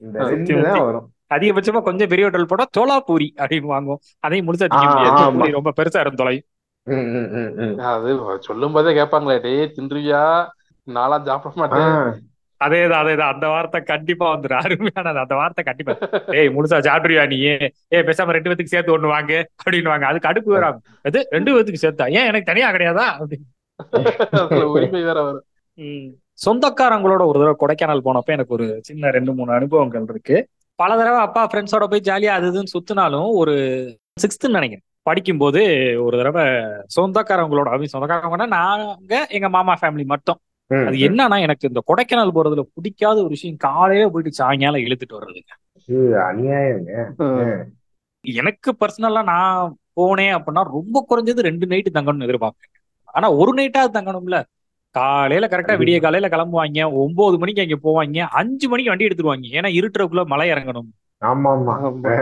[0.00, 1.10] இந்த ரெண்டு தான் வரும்.
[1.34, 4.00] அதிகபட்சமா கொஞ்சம் பெரிய ஹோட்டல் போட்டா சோளா பூரி அப்படின்னு வாங்குவோம்.
[4.20, 4.46] அதையும்.
[4.46, 6.44] பூரி ரொம்ப பெருசா இருக்கும் தொலை.
[7.78, 10.46] அது சொல்லும் போதே கேட்பாங்களே டேய் தின்றுவியா?
[10.82, 12.33] நாளா சாப்பிட மாட்டேன்.
[12.64, 13.32] அதேதான் அதேதான்.
[13.34, 15.94] அந்த வார்த்தை கண்டிப்பா வந்துடும் அருமையானது அந்த வார்த்தை கண்டிப்பா.
[16.34, 17.38] ஏய் முழுசா சாப்பிடுறியா நீ?
[17.44, 20.06] ஏ பேசாம ரெண்டு பேத்துக்கு சேர்த்து ஒண்ணு வாங்கு அப்படின்னு வாங்க.
[20.06, 22.06] அதுக்கு அடுப்பு வராங்க அது ரெண்டு பேத்துக்கு சேர்த்தா?
[22.10, 23.06] ஏன் எனக்கு தனியா கிடையாதா?
[23.20, 23.50] அப்படின்னு.
[24.90, 25.42] வேற.
[26.46, 30.48] சொந்தக்காரங்களோட ஒரு தடவை கொடைக்கானல் போனப்ப எனக்கு ஒரு சின்ன ரெண்டு மூணு அனுபவங்கள் இருக்கு.
[30.74, 33.54] பல தடவை அப்பா ஃப்ரெண்ட்ஸோட போய் ஜாலியா அது இதுன்னு சுத்தினாலும் ஒரு
[34.22, 34.84] சிக்ஸ்த்துன்னு நினைக்கிறேன்.
[35.02, 35.62] படிக்கும்போது
[36.02, 36.44] ஒரு தடவை
[36.96, 40.38] சொந்தக்காரங்களோட அவங்க சொந்தக்காரங்கன்னா நாங்க எங்க மாமா ஃபேமிலி மட்டும்.
[40.70, 40.98] அது.
[40.98, 45.52] என்னன்னா எனக்கு இந்த கொடைக்கானல் போறதுல பிடிக்காத ஒரு விஷயம் காலையில போயிட்டு சாயங்காலம் இழுத்துட்டு வர்றதுங்க.
[45.88, 46.92] இது அநியாயங்க.
[48.24, 52.72] எனக்கு பர்சனலா நான் போனேன் அப்படின்னா ரொம்ப குறைஞ்சது ரெண்டு நைட்டு தங்கணும்னு எதிர்பார்ப்பேன்.
[53.04, 54.38] ஆனா ஒரு நைட்டாவது தங்கணும்ல.
[54.90, 56.92] காலையில கரெக்டா விடிய காலையில கிளம்புவாங்க.
[56.92, 58.18] ஒன்பது மணிக்கு அங்க போவாங்க.
[58.18, 59.46] அஞ்சு மணிக்கு வண்டி எடுத்துருவாங்க.
[59.58, 60.90] ஏன்னா இருட்டுறதுக்குள்ள மலை இறங்கணும்.
[61.22, 61.74] ஆமா ஆமா.
[61.88, 62.12] ஆமா.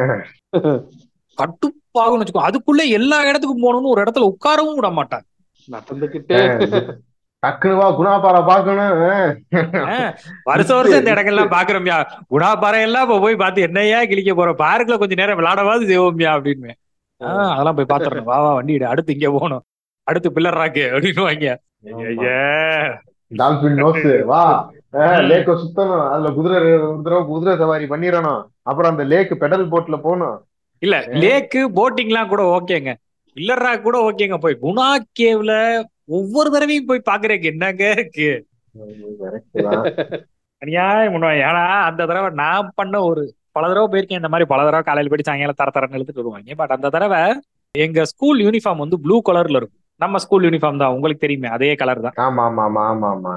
[1.38, 5.26] கட்டுப்பாகும்னு வச்சுக்கோ அதுக்குள்ள எல்லா இடத்துக்கும் போகணும்னு ஒரு இடத்துல உட்காரவும் விட மாட்டாங்க.
[5.68, 6.40] நடந்துகிட்டே
[7.42, 8.98] டக்குனு வா குணாபாரா பாக்கணும்
[10.48, 11.96] வருஷம் வருஷம் இந்த இடங்கள்லாம் பாக்குறோம்யா
[12.32, 14.60] குணாபாறை எல்லாம் இப்ப போய் பார்த்து என்னையா கிழிக்க போறோம்?
[14.64, 16.70] பார்க்ல கொஞ்ச நேரம் விளையாடவாது செய்வோம்யா அப்படின்னு.
[17.50, 19.64] அதெல்லாம் போய் பாத்துறணும் வா வா வண்டி அடுத்து இங்க போகணும்.
[20.06, 21.48] அடுத்து பில்லர் ராக்கு அப்படின்னு வாங்க.
[22.04, 22.36] ஐயே.
[23.30, 24.00] டால்பின் நோஸ்
[24.32, 24.44] வா.
[25.30, 26.06] லேக்க சுத்தணும்.
[26.12, 26.56] அதுல குதிரை
[27.04, 28.40] தடவை குதிரை சவாரி பண்ணிடணும்.
[28.70, 30.36] அப்புறம் அந்த லேக் பெடல் போட்ல போகணும்.
[30.82, 32.92] இல்ல லேக்கு போட்டிங்லாம் கூட ஓகேங்க.
[33.36, 34.38] இல்லறா கூட ஓகேங்க.
[34.44, 34.88] போய் குணா
[35.20, 35.52] கேவ்ல
[36.08, 38.28] ஒவ்வொரு தடவையும் போய் பாக்குறதுக்கு என்னங்க இருக்கு.
[40.62, 41.42] அநியாயம் பண்ணுவாங்க.
[41.48, 43.22] ஏன்னா அந்த தடவை நான் பண்ண ஒரு
[43.56, 44.20] பல தடவை போயிருக்கேன்.
[44.22, 46.54] இந்த மாதிரி பல தடவை காலையில போயிட்டு சாயங்காலம் தர தரன்னு எழுத்துட்டு வருவாங்க.
[46.60, 47.20] பட் அந்த தடவை
[47.74, 49.80] எங்க ஸ்கூல் யூனிஃபார்ம் வந்து ப்ளூ கலர்ல இருக்கும்.
[50.00, 50.94] நம்ம ஸ்கூல் யூனிஃபார்ம் தான்.
[50.96, 52.16] உங்களுக்கு தெரியுமே அதே கலர் தான்.
[52.26, 53.32] ஆமா ஆமா ஆமா ஆமா ஆமா.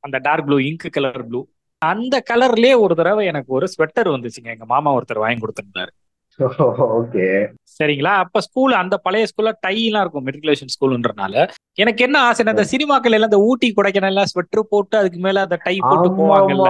[0.00, 1.40] அந்த dark blue ink colour blue
[1.82, 4.50] அந்த கலர்லயே ஒரு தடவை எனக்கு ஒரு ஸ்வெட்டர் வந்துச்சுங்க.
[4.56, 5.92] எங்க மாமா ஒருத்தர் வாங்கி கொடுத்திருந்தாரு.
[6.96, 7.26] ஓகே.
[7.74, 8.12] சரிங்களா?
[8.22, 11.34] அப்ப ஸ்கூல் அந்த பழைய ஸ்கூல்ல டை எல்லாம் இருக்கும் மெட்ரிகுலேஷன் ஸ்கூல்ன்றனால
[11.78, 15.74] எனக்கு என்ன ஆசை அந்த சினிமாக்கள் எல்லாம் இந்த ஊட்டி கொடைக்கானல் ஸ்வெட்டர் போட்டு அதுக்கு மேல அந்த டை
[15.82, 16.68] போட்டு போவாங்கல்ல.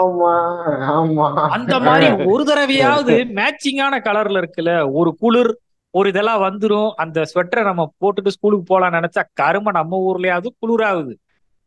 [0.95, 1.27] ஆமா.
[1.57, 5.53] அந்த மாதிரி ஒரு தடவையாவது மேட்சிங்கான கலர்ல இருக்குல்ல ஒரு குளிர்
[5.95, 11.13] ஒரு இதெல்லாம் வந்துரும் அந்த ஸ்வெட்டரை நம்ம போட்டுட்டு ஸ்கூலுக்கு போலாம்னு நினைச்சா கரும நம்ம ஊர்லயாவது குளிராகுது.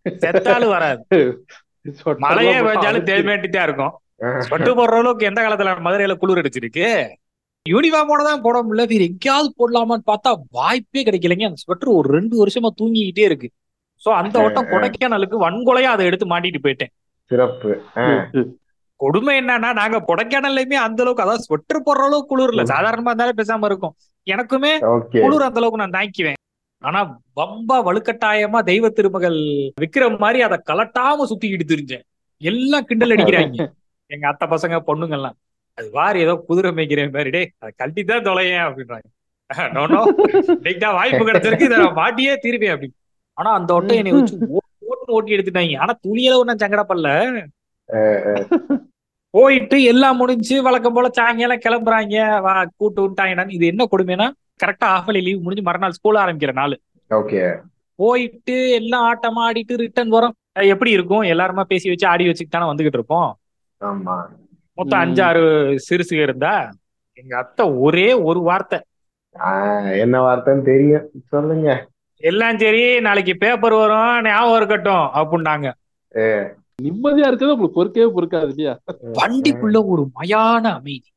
[0.06, 1.20] செத்தாலும் வராது.
[2.26, 3.94] மழையே பெஞ்சாலும் தேவையாட்டி தான் இருக்கும்.
[4.46, 6.86] ஸ்வெட்டர் போடுற அளவுக்கு எந்த காலத்துல மதுரையில குளிர் அடிச்சிருக்கு?
[7.74, 8.86] யூனிஃபார்மோட தான் போட முடியல.
[8.92, 11.48] வேற எங்கேயாவது போடலாமான்னு பார்த்தா வாய்ப்பே கிடைக்கலைங்க.
[11.50, 13.50] அந்த ஸ்வெட்டர் ஒரு ரெண்டு வருஷமா தூங்கிக்கிட்டே இருக்கு.
[14.04, 16.92] சோ அந்த வட்டம் கொடைக்கானலுக்கு வன்கொலையா அதை எடுத்து மாட்டிட்டு போயிட்டேன்.
[17.32, 17.72] சிறப்பு
[19.00, 22.64] கொடுமை என்னன்னா நாங்க கொடைக்கானல்லையுமே அந்த அளவுக்கு அதாவது ஸ்வெட்டர் போடுற அளவுக்கு குளிர் இல்ல.
[22.74, 23.94] சாதாரணமா இருந்தாலே பேசாம இருக்கும்.
[24.28, 24.72] எனக்குமே
[25.24, 26.40] குளிர் அந்த அளவுக்கு நான் தாங்கிக்குவேன்.
[26.84, 27.00] ஆனா
[27.40, 29.38] பம்பா வலுக்கட்டாயமா தெய்வ திருமகள்
[29.84, 32.04] விக்ரம் மாதிரி அதை கலட்டாம சுத்திக்கிட்டு தெரிஞ்சேன்.
[32.42, 33.58] எல்லாம் கிண்டல் அடிக்கிறாங்க.
[34.14, 35.36] எங்க அத்தை பசங்க பொண்ணுங்க எல்லாம்
[35.78, 39.08] அது வாரி ஏதோ குதிரை மேய்க்கிறேன் மாதிரி டே அதை கழட்டி தான் தொலையேன் அப்படின்றாங்க.
[39.76, 40.00] நோ நோ
[40.54, 41.68] இன்னைக்கு தான் வாய்ப்பு கிடைச்சிருக்கு.
[41.70, 42.98] இதை நான் மாட்டியே தீருவேன் அப்படின்னு
[43.38, 47.12] ஆனா அந்த ஒட்டம் என்னை வச்சு ஓட்டு ஓட்டு ஓட்டி எடுத்துட்டாங்க ஆனா துணியளவு நான் சங்கடப்படல.
[49.34, 52.18] போயிட்டு எல்லாம் முடிஞ்சு வழக்கம் போல சாயங்காலம் கிளம்புறாங்க.
[52.46, 54.28] வா கூட்டு விட்டாங்கன்னு இது என்ன கொடுமைனா
[54.64, 56.76] கரெக்டா ஆஃப் லீவ் முடிஞ்சு மறுநாள் ஸ்கூல் ஆரம்பிக்கிற நாள்.
[57.12, 57.42] ஓகே.
[58.00, 60.36] போயிட்டு எல்லாம் ஆட்டமா ஆடிட்டு ரிட்டர்ன் வரோம்
[60.74, 61.24] எப்படி இருக்கும்?
[61.34, 63.30] எல்லாருமா பேசி வச்சு ஆடி வச்சுட்டு தானே வந்துகிட்டு இருப்போம்.
[63.82, 64.16] ஆமா.
[64.78, 65.00] மொத்தம்.
[65.00, 65.44] அஞ்சாறு
[65.88, 66.54] சிறுசுக இருந்தா
[67.18, 68.80] எங்க அத்தை ஒரே ஒரு வார்த்தை.
[69.36, 71.06] ஆஹ் என்ன வார்த்தைன்னு தெரியும்.
[71.28, 71.70] சொல்லுங்க.
[72.24, 75.68] எல்லாம் சரி நாளைக்கு பேப்பர் வரும் ஞாபகம் இருக்கட்டும் அப்படின்னாங்க.
[76.82, 78.74] நிம்மதியா இருக்கிறது உங்களுக்கு பொறுக்கவே பொறுக்காது இல்லையா?
[79.20, 81.10] வண்டிக்குள்ள ஒரு மயான அமைதி.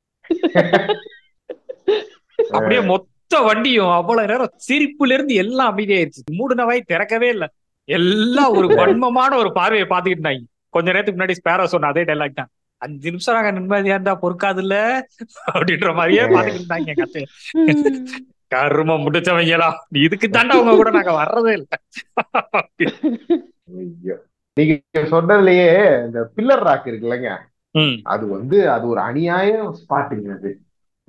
[2.39, 7.45] அப்படியே மொத்த வண்டியும் அவ்வளவு நேரம் சிரிப்புல இருந்து எல்லாம் அமைதியாயிருச்சு மூடுன வாய் திறக்கவே இல்ல.
[7.89, 10.45] எல்லாம் ஒரு வன்மமான ஒரு பார்வையை பாத்துக்கிட்டு இருந்தாங்க.
[10.75, 12.51] கொஞ்ச நேரத்துக்கு முன்னாடி ஸ்பேரோ சொன்ன அதே டைலாக் தான்.
[12.83, 14.77] அஞ்சு நிமிஷம் நாங்க நிம்மதியா இருந்தா பொறுக்காது இல்ல
[15.53, 17.23] அப்படின்ற மாதிரியே பாத்துக்கிட்டு இருந்தாங்க எங்க அத்தை
[18.53, 19.69] கருமம் முடிச்சவங்களா
[20.05, 21.67] இதுக்கு தாண்டா அவங்க கூட நாங்க வர்றதே இல்ல.
[23.81, 24.17] ஐயோ.
[24.57, 24.75] நீங்க
[25.13, 25.69] சொன்னதுலயே
[26.07, 27.29] இந்த பில்லர் ராக் இருக்குல்லங்க.
[28.13, 30.51] அது வந்து அது ஒரு அநியாய ஸ்பாட்டுங்க அது.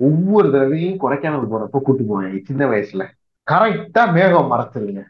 [0.00, 3.02] ஒவ்வொரு தடவையும் கொடைக்கானல் போறப்ப கூட்டு போவாங்க சின்ன வயசுல.
[3.46, 5.02] கரெக்டா மேகம் மறைச்சிருங்க.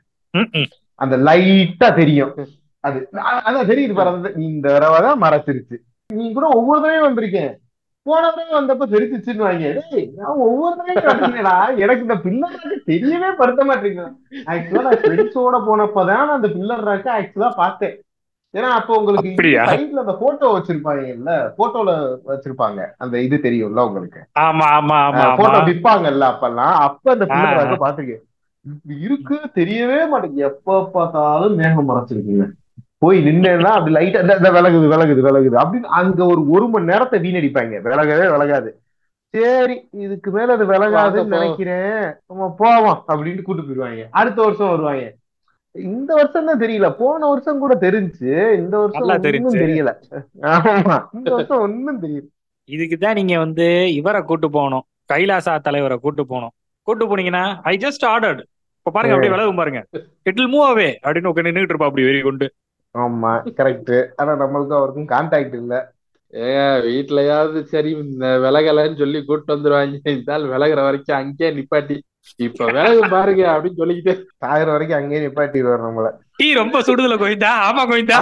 [0.99, 2.33] அந்த லைட்டா தெரியும்.
[2.85, 2.99] அது
[3.43, 4.11] அதான் தெரியுது பாரு
[4.49, 5.77] இந்த தடவை தான் மறைச்சிருச்சு.
[6.17, 7.53] நீ கூட ஒவ்வொரு தடவையும் வந்திருக்கேன்.
[8.07, 9.67] போன தடவை வந்தப்ப தெரிஞ்சிச்சுன்னு வாங்க.
[10.21, 14.09] நான் ஒவ்வொரு தடவையும் எனக்கு இந்த பில்லர் ராக்கு தெரியவே படுத்த மாட்டேங்குது.
[14.53, 17.95] ஆக்சுவலா நான் ஃப்ரெண்ட்ஸோட போனப்பதான் நான் அந்த பில்லர் ராக்கு ஆக்சுவலா பார்த்தேன்.
[18.55, 19.31] ஏன்னா அப்போ உங்களுக்கு?
[19.69, 21.91] சைட்ல அந்த போட்டோ வச்சிருப்பாங்கல்ல போட்டோல
[22.31, 22.81] வச்சிருப்பாங்க.
[22.99, 24.21] அந்த இது தெரியும்ல உங்களுக்கு?
[24.47, 25.69] ஆமா ஆமா ஆமா போட்டோ ஆமா.
[25.71, 26.75] விற்பாங்கல்ல அப்பெல்லாம்.
[26.87, 27.57] அப்ப அந்த பில்லர்.
[27.61, 28.23] ராக்க பாத்துருக்கேன்
[29.05, 30.45] இருக்கு தெரியவே மாட்டேங்குது.
[30.51, 32.45] எப்ப பார்த்தாலும் மேகம் மறைச்சிருக்குங்க
[33.03, 35.57] போய் நின்னா அப்படி லைட்டா விலகுது விலகுது விலகுது.
[35.63, 37.75] அப்படின்னு அங்க ஒரு ஒரு மணி நேரத்தை வீணடிப்பாங்க.
[37.87, 38.71] விலகவே விலகாது.
[39.35, 41.35] சரி இதுக்கு மேல அது விலகாதுன்னு.
[41.37, 42.05] நினைக்கிறேன்.
[42.31, 44.05] நம்ம போவோம் அப்படின்னு கூட்டு போயிருவாங்க.
[44.21, 45.05] அடுத்த வருஷம் வருவாங்க.
[45.75, 46.89] இந்த வருஷம் தான் தெரியல.
[47.01, 49.63] போன வருஷம் கூட தெரிஞ்சு இந்த வருஷம் தெரிஞ்சுச்சு.
[49.65, 49.93] தெரியல.
[50.55, 52.27] ஆமா இந்த வருஷம் ஒன்னும் தெரியல.
[52.69, 53.67] இதுக்கு தான் நீங்க வந்து
[54.01, 54.85] இவரை கூட்டு போகணும்.
[55.13, 56.55] கைலாசா தலைவரை கூட்டு போகணும்.
[56.89, 58.43] கூட்டு போனீங்கன்னா ஐ ஜஸ்ட் ஆர்டர்ட்
[58.79, 59.81] இப்ப பாருங்க அப்படியே விலகும் பாருங்க.
[60.29, 62.47] இட் வில் மூவ் அவே அப்படின்னு நின்றுட்டு இருப்பா அப்படி வெறி கொண்டு.
[62.95, 65.75] ஆமா கரெக்ட் ஆனா நம்மளுக்கும் அவருக்கும் கான்டாக்ட் இல்ல.
[66.33, 69.99] ஏங்க வீட்லயாவது சரி இந்த விலகலைன்னு சொல்லி கூட்டு வந்துருவாங்க.
[70.05, 71.97] இருந்தாலும் விலகுற வரைக்கும் அங்கேயே நிப்பாட்டி.
[72.37, 74.15] இப்ப விலகு பாருங்க அப்படின்னு சொல்லிக்கிட்டே.
[74.41, 76.09] சாகுற வரைக்கும் அங்கேயே நிப்பாட்டிடுவார் நம்மள.
[76.37, 77.51] டீ ரொம்ப சுடுதல கோயிந்தா?
[77.69, 78.19] ஆமா கோயிந்தா.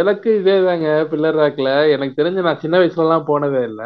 [0.00, 3.82] எனக்கு இதேதாங்க பில்லர் ராக்ல எனக்கு தெரிஞ்சு நான் சின்ன வயசுல எல்லாம் போனதே இல்ல.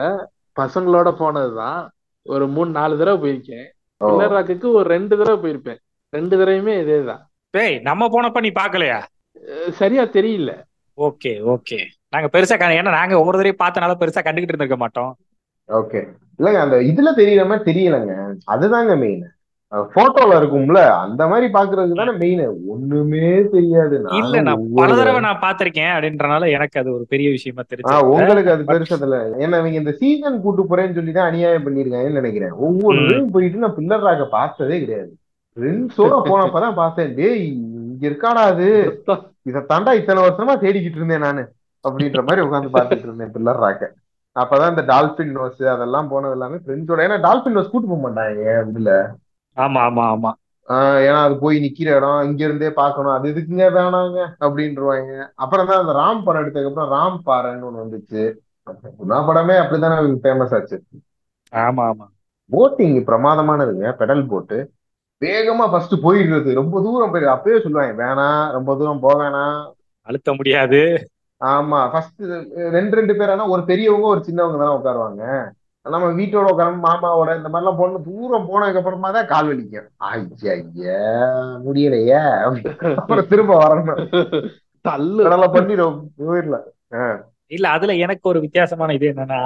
[0.56, 1.80] பசங்களோட போனதுதான்.
[2.26, 3.66] ஒரு மூணு நாலு தடவை போயிருக்கேன்.
[4.00, 5.80] பில்லர் ராக்குக்கு ஒரு ரெண்டு தடவை போயிருப்பேன்.
[6.12, 7.22] ரெண்டு தடவையுமே இதேதான்.
[7.54, 8.98] டேய் நம்ம போனப்ப நீ பாக்கலையா
[9.80, 10.52] சரியா தெரியல.
[10.98, 11.78] Okay okay.
[12.14, 15.12] நாங்க பெருசா ஏன்னா நாங்க ஒவ்வொரு தடவையும் பார்த்தனால பெருசா கண்டுகிட்டு இருந்திருக்க மாட்டோம்.
[15.68, 16.00] ஓகே.
[16.38, 18.12] இல்லங்க அந்த இதுல தெரியற மாதிரி தெரியலங்க.
[18.54, 19.22] அதுதாங்க மெயின்
[19.90, 22.40] போட்டோல இருக்கும்ல அந்த மாதிரி பாக்குறதுக்கு தானே மெயின்
[22.72, 23.20] ஒண்ணுமே
[23.52, 23.96] தெரியாது.
[24.20, 25.20] இல்ல நான் பல தடவை.
[25.26, 28.08] நான் பாத்திருக்கேன் அப்படின்றனால எனக்கு அது ஒரு பெரிய விஷயமா தெரிஞ்சது.
[28.12, 32.54] உங்களுக்கு அது பெருசதுல ஏன்னா இவங்க இந்த சீசன் கூட்டு போறேன்னு சொல்லி தான் அநியாயம் பண்ணிருக்காங்கன்னு நினைக்கிறேன்.
[32.64, 33.04] ஒவ்வொரு ம்.
[33.04, 35.12] இதையும் போயிட்டு நான் பில்லர் ராக பார்த்ததே கிடையாது.
[35.56, 37.14] ஃப்ரெண்ட்ஸோட போனப்பதான் பார்த்தேன்.
[37.14, 38.68] டேய் இங்க இருக்காடா அது?
[39.46, 41.42] இதை தாண்டா இத்தனை வருஷமா தேடிக்கிட்டு இருந்தேன் நானு.
[41.84, 43.84] அப்படின்ற மாதிரி உட்காந்து பார்த்துட்டு இருந்தேன் பில்லர் ராக்க
[44.36, 48.92] அப்பதான் இந்த டால்பின் நோஸ் அதெல்லாம் போனது எல்லாமே ஃப்ரெண்ட்ஸோட ஏன்னா டால்பின் நோஸ் கூட்டு போக மாட்டாங்க இதுல?
[49.56, 50.30] ஆமா ஆமா ஆமா.
[51.04, 53.14] ஏன்னா அது போய் நிக்கிற இடம் இங்க இருந்தே பார்க்கணும்.
[53.16, 58.22] அது இதுக்குங்க வேணாங்க அப்படின்றவாங்க அப்புறம் தான் அந்த ராம் படம் எடுத்ததுக்கு அப்புறம் ராம் பாறைன்னு ஒண்ணு வந்துச்சு.
[59.00, 60.76] குணா படமே அப்படித்தானே ஃபேமஸ் ஆச்சு.
[61.52, 62.06] ஆமா ஆமா.
[62.50, 64.58] போட்டிங் பிரமாதமானதுங்க பெடல் போட்டு.
[65.22, 66.50] வேகமா ஃபர்ஸ்ட் போயிடுறது.
[66.60, 69.58] ரொம்ப தூரம் போயிடுது அப்பயே சொல்லுவாங்க வேணாம் ரொம்ப தூரம் போக வேணாம்
[70.06, 70.80] அழுத்த முடியாது.
[71.40, 72.22] ஆமா ஃபர்ஸ்ட்
[72.76, 75.22] ரெண்டு ரெண்டு பேர் ஆனா ஒரு பெரியவங்க ஒரு சின்னவங்க தானே உட்காருவாங்க.
[75.86, 80.98] நம்ம வீட்டோட உட்காரணும் மாமாவோட இந்த மாதிரிலாம் போன தூரம் போனதுக்கு அப்புறமா தான் கால் வலிக்கும் ஐயா ஐயா
[81.66, 82.18] முடியலையே.
[82.96, 84.00] அப்புறம் திரும்ப வரணும்.
[84.84, 85.22] தள்ளு.
[85.22, 85.74] கடலை பண்ணி
[86.20, 86.66] போயிடலாம்
[87.46, 89.40] இல்ல அதுல எனக்கு ஒரு வித்தியாசமான இது என்னன்னா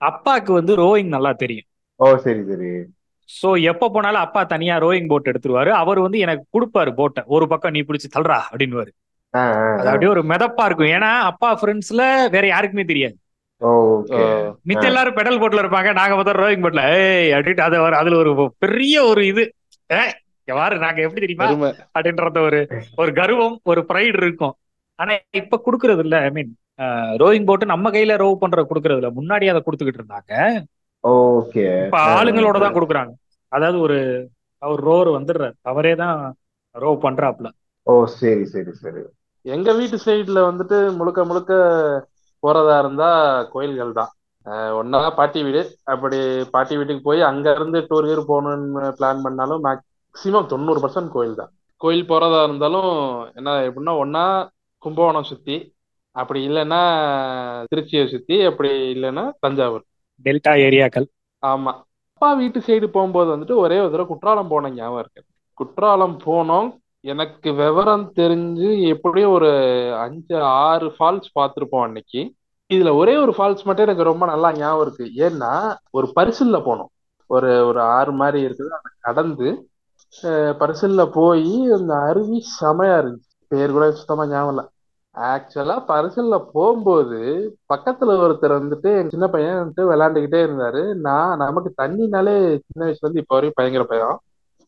[0.00, 1.68] அப்பாக்கு வந்து ரோயிங் நல்லா தெரியும்.
[2.00, 2.70] ஓ சரி சரி.
[3.30, 5.70] சோ எப்ப போனாலும் அப்பா தனியா ரோயிங் போட் எடுத்துருவாரு.
[5.82, 8.38] அவர் வந்து எனக்கு கொடுப்பாரு போட்டை ஒரு பக்கம் நீ பிடிச்சு தள்ளுறா
[9.34, 10.92] ஆஹ் அது அப்படியே ஒரு மிதப்பா இருக்கும்.
[10.96, 13.16] ஏன்னா அப்பா ஃப்ரெண்ட்ஸ்ல வேற யாருக்குமே தெரியாது.
[14.68, 15.90] மித்த எல்லாரும் பெடல் போட்ல இருப்பாங்க.
[15.92, 18.32] நாங்க பார்த்தா ரோயிங் போட்ல ஏய் அப்படின்ட்டு அது அதுல ஒரு
[18.64, 19.44] பெரிய ஒரு இது.
[19.90, 21.48] ஏய் இங்க பாரு நாங்க எப்படி தெரியுமா?
[21.96, 22.58] அப்படின்றத ஒரு
[22.96, 24.54] ஒரு கர்வம் ஒரு ப்ரைடு இருக்கும்.
[24.98, 26.16] ஆனா இப்ப குடுக்கறது இல்ல.
[26.26, 26.52] ஐ மீன்
[27.22, 29.10] ரோயிங் போட்டு நம்ம கையில ரோவ் பண்ற குடுக்கறது இல்ல.
[29.18, 30.32] முன்னாடி அதை கொடுத்துக்கிட்டு இருந்தாங்க.
[31.04, 31.64] ஓகே.
[31.86, 33.12] இப்ப ஆளுங்களோட தான் கொடுக்குறாங்க.
[33.52, 33.98] அதாவது ஒரு
[34.62, 35.56] அவர் ரோவர் வந்துடுறாரு.
[35.70, 36.16] அவரே தான்
[36.74, 37.48] ரோவ் பண்றாப்ல
[37.86, 39.02] ஓ சரி சரி சரி.
[39.46, 41.52] எங்க வீட்டு சைடுல வந்துட்டு முழுக்க முழுக்க
[42.42, 43.08] போறதா இருந்தா
[43.54, 44.10] கோயில்கள் தான்.
[44.80, 45.62] ஒண்ணா பாட்டி வீடு.
[45.92, 46.18] அப்படி
[46.54, 51.50] பாட்டி வீட்டுக்கு போய் அங்க இருந்து டூர் கீர் போகணும்னு பிளான் பண்ணாலும் மேக்சிமம் தொண்ணூறு பர்சன்ட் கோயில் தான்.
[51.82, 52.92] கோயில் போறதா இருந்தாலும்
[53.38, 54.24] என்ன எப்படின்னா ஒண்ணா
[54.82, 55.56] கும்பகோணம் சுத்தி
[56.16, 56.80] அப்படி இல்லைன்னா
[57.70, 59.84] திருச்சியை சுத்தி அப்படி இல்லைன்னா தஞ்சாவூர்.
[60.24, 61.06] டெல்டா ஏரியாக்கள்.
[61.42, 61.72] ஆமா.
[62.12, 65.20] அப்பா வீட்டு சைடு போகும்போது வந்துட்டு ஒரே ஒரு தடவை குற்றாலம் போன ஞாபகம் இருக்கு.
[65.60, 66.68] குற்றாலம் போனோம்.
[67.04, 69.50] எனக்கு விவரம் தெரிஞ்சு எப்படியும் ஒரு
[69.98, 72.20] அஞ்சு ஆறு ஃபால்ஸ் பார்த்துருப்போம் அன்னைக்கு.
[72.70, 75.04] இதுல ஒரே ஒரு ஃபால்ஸ் மட்டும் எனக்கு ரொம்ப நல்லா ஞாபகம் இருக்கு.
[75.26, 75.52] ஏன்னா
[75.90, 76.90] ஒரு பரிசில்ல போனோம்.
[77.30, 78.72] ஒரு ஒரு ஆறு மாதிரி இருக்குது.
[78.78, 79.48] அதை கடந்து
[80.62, 83.30] பரிசில்ல போய் அந்த அருவி செமையா இருந்துச்சு.
[83.52, 84.64] பேர் கூட சுத்தமா ஞாபகம் இல்லை.
[85.14, 87.20] ஆக்சுவலா பரிசில்ல போகும்போது
[87.74, 90.82] பக்கத்துல ஒருத்தர் வந்துட்டு என் சின்ன பையன் வந்துட்டு விளையாண்டுக்கிட்டே இருந்தாரு.
[91.06, 92.34] நான் நமக்கு தண்ணினாலே
[92.66, 94.16] சின்ன வயசுல இருந்து இப்போ வரையும் பயங்கர பயம்.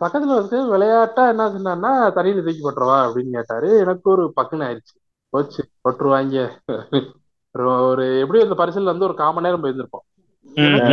[0.01, 3.69] பக்கத்துல வந்து விளையாட்டா என்ன சொன்னான்னா தண்ணியில தூக்கி போட்டுருவா அப்படின்னு கேட்டாரு.
[3.83, 4.95] எனக்கு ஒரு பக்குன்னு ஆயிடுச்சு.
[5.33, 6.37] போச்சு போட்டுருவாங்க.
[7.91, 10.05] ஒரு எப்படியும் இந்த பரிசல்ல வந்து ஒரு கால் மணி நேரம் போயிருந்திருப்போம்.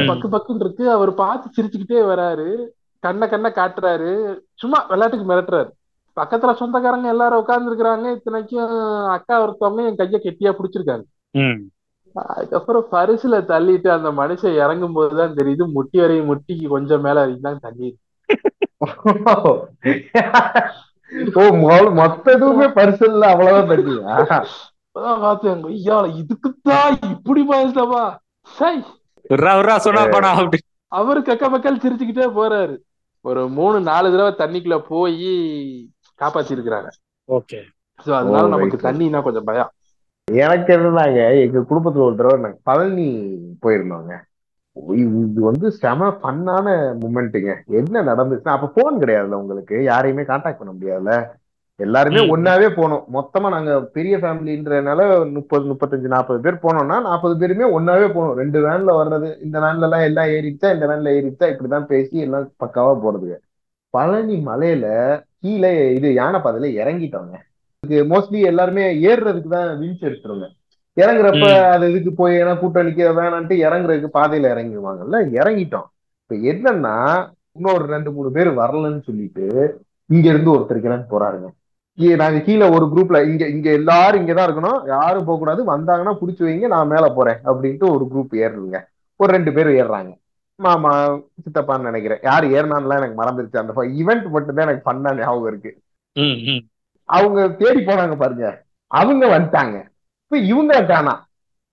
[0.09, 0.85] பக்கு பக்குன்னு இருக்கு.
[0.95, 2.47] அவர் பார்த்து சிரிச்சுக்கிட்டே வராரு.
[3.03, 4.11] கண்ணை கண்ணை காட்டுறாரு.
[4.61, 5.69] சும்மா விளையாட்டுக்கு மிரட்டுறாரு.
[6.17, 8.71] பக்கத்துல சொந்தக்காரங்க எல்லாரும் உட்கார்ந்து இருக்கிறாங்க இத்தனைக்கும்
[9.15, 11.05] அக்கா ஒருத்தவங்க என் கையை கெட்டியா பிடிச்சிருக்காங்க.
[12.35, 17.65] அதுக்கப்புறம் பரிசுல தள்ளிட்டு அந்த மனுஷன் இறங்கும் போதுதான் தெரியுது முட்டி வரையும் முட்டிக்கு கொஞ்சம் மேல வரைக்கும் தான்
[17.65, 18.03] தண்ணி இருக்கு.
[21.37, 21.45] ஓ
[21.99, 28.03] மொத்த இதுவுமே பரிசல்ல அவ்வளவுதான் தண்ணியா அப்பதான் பார்த்தேன் ஐயா இதுக்குத்தான் இப்படி பாதித்தவா
[28.47, 28.73] சை.
[29.85, 30.59] சொன்னா போனா அப்படி.
[30.91, 32.75] அவரு கக்க மக்கள் சிரிச்சுக்கிட்டே போறாரு.
[33.25, 35.31] ஒரு மூணு நாலு தடவை தண்ணிக்குள்ள போய்
[36.19, 36.89] காப்பாத்தி இருக்கிறாங்க
[37.29, 37.59] ஓகே.
[38.05, 38.77] சோ அதனால ஓ, நமக்கு.
[38.87, 39.71] தண்ணினா கொஞ்சம் பயம்.
[40.27, 43.07] எனக்கு என்னதாங்க எங்க குடும்பத்துல ஒரு தடவை நாங்க பழனி
[43.65, 44.13] போயிருந்தோங்க.
[45.01, 46.67] இது வந்து செம ஃபன்னான
[47.01, 47.53] மூமெண்ட்டுங்க.
[47.79, 49.75] என்ன நடந்துச்சுன்னா அப்ப போன் கிடையாதுல்ல உங்களுக்கு.
[49.91, 51.15] யாரையுமே காண்டாக்ட் பண்ண முடியாதுல்ல
[51.79, 52.21] எல்லாருமே.
[52.33, 53.03] ஒன்னாவே போனோம்.
[53.15, 58.37] மொத்தமா நாங்க பெரிய ஃபேமிலின்றனால முப்பது முப்பத்தஞ்சு நாற்பது பேர் போனோம்னா நாற்பது பேருமே ஒன்னாவே போனோம்.
[58.41, 62.93] ரெண்டு வேன்ல வர்றது இந்த வேன்ல எல்லாம் எல்லாம் ஏறிச்சா இந்த வேன்ல ஏறிச்சா இப்படிதான் பேசி எல்லாம் பக்காவா
[63.03, 63.37] போறதுங்க.
[63.93, 64.87] பழனி மலையில
[65.41, 67.35] கீழே இது யானை பாதையில இறங்கிட்டோங்க.
[68.13, 70.47] மோஸ்ட்லி எல்லாருமே ஏறுறதுக்கு தான் வீல்ஸ் எடுத்துருங்க
[70.97, 71.45] இறங்குறப்ப.
[71.73, 75.17] அது இதுக்கு போய் ஏன்னா கூட்டம் நிக்க வேணான்ட்டு இறங்குறதுக்கு பாதையில இறங்கிடுவாங்கல்ல?
[75.39, 75.87] இறங்கிட்டோம்.
[76.21, 76.95] இப்ப என்னன்னா
[77.51, 79.45] இன்னொரு ரெண்டு மூணு பேர் வரலன்னு சொல்லிட்டு
[80.09, 81.47] இங்க இருந்து ஒருத்தர் கிளம்பி போறாருங்க.
[82.21, 84.79] நாங்க கீழே ஒரு குரூப்ல இங்க இங்க எல்லாரும் இங்கதான் இருக்கணும்.
[84.87, 88.79] யாரும் போக கூடாது வந்தாங்கன்னா புடிச்சு வைங்க நான் மேல போறேன் அப்படின்ட்டு ஒரு குரூப் ஏறுங்க
[89.19, 90.11] ஒரு ரெண்டு பேர் ஏறுறாங்க.
[90.59, 90.91] மாமா
[91.43, 92.21] சித்தப்பான்னு நினைக்கிறேன்.
[92.29, 93.61] யார் ஏறினான்லாம் எனக்கு மறந்துருச்சு.
[93.61, 95.71] அந்த ஈவெண்ட் மட்டும் தான் எனக்கு பண்ணா ஞாபகம் இருக்கு.
[97.09, 98.47] அவங்க தேடி போனாங்க பாருங்க.
[98.91, 99.77] அவங்க வந்துட்டாங்க.
[100.27, 101.25] இப்ப இவங்க காணா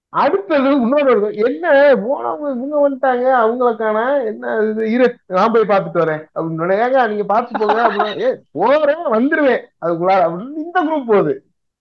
[0.09, 4.91] அடுத்தது இன்னொரு என்ன போனவங்க இவங்க வந்துட்டாங்க அவங்கள காணா என்ன இது?
[4.91, 6.23] இரு நான் போய் பார்த்துட்டு வரேன்.
[6.35, 9.63] அப்படின்னு ஏங்க நீங்க பார்த்து போங்க அப்படின்னா ஏ போறேன் வந்துருவேன்.
[9.85, 11.35] அதுக்குள்ளார அப்படின்னு இந்த குரூப் போகுது.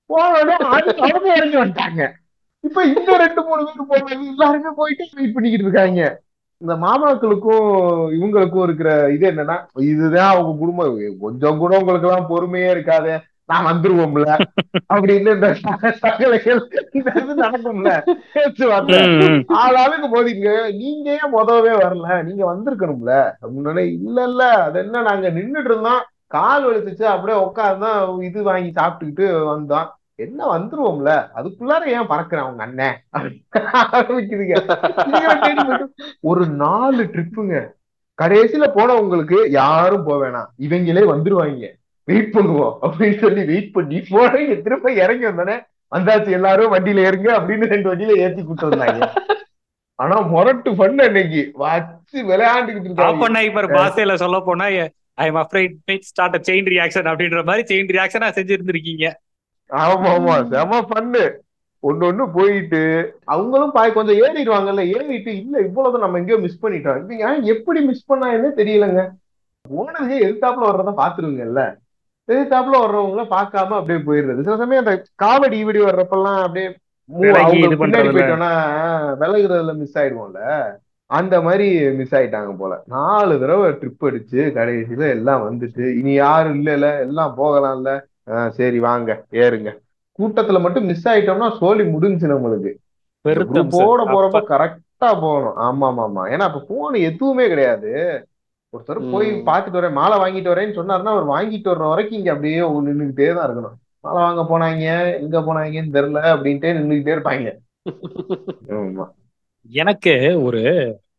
[0.06, 0.56] போன
[1.08, 2.08] அவங்க இறங்கி வந்துட்டாங்க.
[2.60, 6.22] இப்ப இந்த ரெண்டு மூணு பேர் போனாங்க எல்லாருமே போயிட்டு வெயிட் பண்ணிக்கிட்டு இருக்காங்க.
[6.58, 7.70] இந்த மாமாக்களுக்கும்
[8.18, 10.98] இவங்களுக்கும் இருக்கிற இது என்னன்னா இதுதான் அவங்க குடும்பம்.
[11.20, 13.14] கொஞ்சம் கூட உங்களுக்கு எல்லாம் பொறுமையே இருக்காது.
[13.46, 14.40] நான் வந்துருவோம்ல.
[14.94, 15.58] அப்படின்னு இந்த
[16.92, 18.16] இது நடக்கும்ல.
[18.34, 19.00] பேச்சுவார்த்தை.
[19.54, 20.76] ஆளாளுக்கு போதிங்க.
[20.76, 22.24] நீங்க ஏன் முதவே வரல?
[22.24, 23.32] நீங்க வந்திருக்கணும்ல.
[23.42, 24.50] அப்படின்னு இல்ல இல்ல.
[24.50, 26.04] அது என்ன நாங்க நின்னுட்டு இருந்தோம்.
[26.28, 27.04] கால் வலிச்சுச்சு.
[27.04, 29.90] அப்படியே உட்கார்ந்தோம் இது வாங்கி சாப்பிட்டுக்கிட்டு வந்தோம்.
[30.16, 31.30] என்ன வந்துருவோம்ல?
[31.36, 33.04] அதுக்குள்ளார ஏன் பறக்குறேன் உங்க அண்ணன்
[33.92, 35.86] ஆரம்பிக்குதுங்க.
[36.20, 37.74] ஒரு நாலு ட்ரிப்புங்க
[38.22, 40.46] கடைசியில போனவங்களுக்கு யாரும் போக வேணாம்.
[40.60, 41.82] இவங்களே வந்துருவாங்க.
[42.08, 42.74] வெயிட் பண்ணுவோம்.
[42.86, 45.56] அப்படின்னு சொல்லி வெயிட் பண்ணி போனவங்க திரும்ப இறங்கி வந்தோடனே
[45.92, 49.00] வந்தாச்சு எல்லாரும் வண்டியில ஏறுங்க அப்படின்னு ரெண்டு வண்டியில ஏத்தி கூட்டு வந்தாங்க.
[50.00, 53.10] ஆனா முரட்டு பண்ண இன்னைக்கு வச்சு விளையாண்டுக்கிட்டு இருக்காங்க.
[53.10, 54.68] ஆப்பன்ஹைமர் பாஷையில சொல்ல போனா
[55.18, 55.76] I am afraid
[56.10, 59.06] start a chain reaction அப்படின்ற மாதிரி செயின் ரியாக்ஷனா செஞ்சிருந்திருக்கீங்க.
[59.70, 60.36] ஆமா ஆமா.
[60.54, 61.24] செம பண்ணு
[61.84, 62.82] ஒண்ணு ஒண்ணு போயிட்டு
[63.26, 67.00] அவங்களும் பாய் கொஞ்சம் ஏறிடுவாங்கல்ல ஏறிட்டு இல்ல இவ்வளவு நம்ம எங்கேயோ மிஸ் பண்ணிட்டோம்.
[67.00, 69.02] இவங்க ஏன் எப்படி மிஸ் பண்ணாங்கன்னே தெரியலங்க.
[69.66, 71.62] போனதே எதிர்த்தாப்புல வர்றத பாத்துருவீங்கல்ல
[72.30, 74.44] எதிர்த்தாப்புல வர்றவங்கள பார்க்காம அப்படியே போயிடுறது.
[74.44, 76.68] சில சமயம் அந்த காமெடி வீடியோ வர்றப்பெல்லாம் அப்படியே
[77.10, 78.14] பின்னாடி பண்றதுல.
[78.16, 78.52] போயிட்டோம்னா
[79.22, 80.42] விலகுறதுல மிஸ் ஆயிடுவோம்ல.
[81.10, 81.66] அந்த மாதிரி
[81.98, 82.74] மிஸ் ஆயிட்டாங்க போல.
[82.88, 87.92] நாலு தடவை ட்ரிப் அடிச்சு கடைசியில எல்லாம் வந்துட்டு இனி யாரும் இல்லைல்ல எல்லாம் போகலாம்ல.
[88.32, 89.70] ஆஹ் சரி வாங்க ஏறுங்க.
[90.20, 92.72] கூட்டத்துல மட்டும் மிஸ் ஆயிட்டோம்னா சோலி முடிஞ்சு நம்மளுக்கு.
[93.74, 97.92] போட போறப்ப கரெக்டா போகணும் ஆமா ஆமா ஆமா ஏன்னா அப்ப போன் எதுவுமே கிடையாது.
[98.74, 99.42] ஒருத்தர் போய் ம்.
[99.48, 103.76] பார்த்துட்டு வரேன் மாலை வாங்கிட்டு வரேன்னு சொன்னாருன்னா அவர் வாங்கிட்டு வர்ற வரைக்கும் இங்க அப்படியே நின்றுகிட்டே தான் இருக்கணும்.
[104.04, 104.86] மாலை வாங்க போனாங்க
[105.20, 107.50] எங்க போனாங்கன்னு தெரியல அப்படின்ட்டே நின்றுகிட்டே இருப்பாங்க.
[109.76, 110.14] எனக்கு
[110.46, 110.62] ஒரு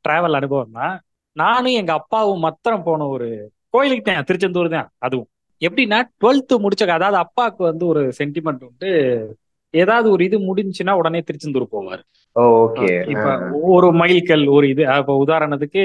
[0.05, 0.97] டிராவல் அனுபவம் தான்
[1.37, 3.29] நானும் எங்க அப்பாவும் மாத்திரம் போன ஒரு
[3.75, 5.29] கோயிலுக்கு தான் திருச்செந்தூர் தான் அதுவும்.
[5.63, 8.91] எப்படின்னா டுவெல்த் முடிச்ச அதாவது அப்பாவுக்கு வந்து ஒரு சென்டிமெண்ட் உண்டு
[9.75, 12.03] ஏதாவது ஒரு இது முடிஞ்சுன்னா உடனே திருச்செந்தூர் போவார்.
[12.59, 13.27] ஓகே இப்ப
[13.71, 15.83] ஒரு மைல்கல் ஒரு இது இப்ப உதாரணத்துக்கு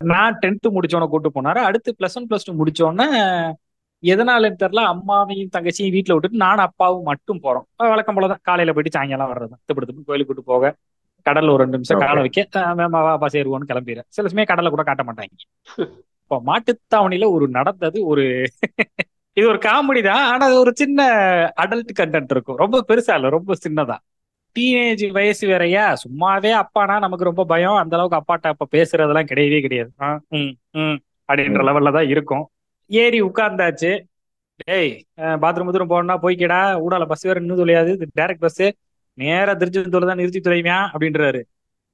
[0.00, 1.60] நான் டென்த் முடிச்சோன்னு கூட்டு போனாரு.
[1.68, 3.06] அடுத்து பிளஸ் ஒன் பிளஸ் டூ முடிச்சோன்னே
[4.02, 7.66] எதனாலன்னு தெரியல அம்மாவையும் தங்கச்சியும் வீட்டுல விட்டுட்டு நானும் அப்பாவும் மட்டும் போறோம்.
[7.92, 9.54] வழக்கம் போலதான் காலையில போயிட்டு சாயங்காலம் வர்றது.
[9.68, 10.72] திப்படுத்து கோயிலுக்கு கூட்டு போக
[11.26, 14.08] கடல்ல ஒரு ரெண்டு நிமிஷம் காலை வைக்க மேமா வா பஸ் ஏறுவோன்னு கிளம்பிடுறேன்.
[14.16, 15.34] சில சமயம் கடலை கூட காட்ட மாட்டாங்க.
[16.22, 18.24] இப்போ மாட்டுத்தாவணியில ஒரு நடந்தது ஒரு
[19.36, 21.00] இது ஒரு காமெடி தான் ஆனா அது ஒரு சின்ன
[21.62, 22.58] அடல்ட் கண்டென்ட் இருக்கும்.
[22.62, 23.96] ரொம்ப பெருசா இல்ல ரொம்ப சின்னதா.
[24.58, 25.84] டீனேஜ் வயசு வேறயா?
[26.02, 27.74] சும்மாவே அப்பானா நமக்கு ரொம்ப பயம்.
[27.74, 29.90] அந்த அளவுக்கு அப்பாட்ட அப்ப பேசுறதெல்லாம் கிடையவே கிடையாது.
[30.00, 30.98] ஆ, ம், ம்.
[31.32, 32.50] அப்படின்ற லெவல்ல தான் இருக்கும்.
[32.86, 33.90] ஏறி உட்கார்ந்தாச்சு.
[34.64, 36.60] டேய் பாத்ரூம் பாத்ரூம் போனா போய்க்கடா.
[36.86, 38.04] ஊடால பஸ் வேற இன்னும் தொலையாது.
[38.20, 38.62] டைரக்ட் பஸ்
[39.18, 40.80] நேரா திருச்செந்தூர் தான் நிறுத்தி தொலைவியா?
[40.94, 41.40] அப்படின்றாரு.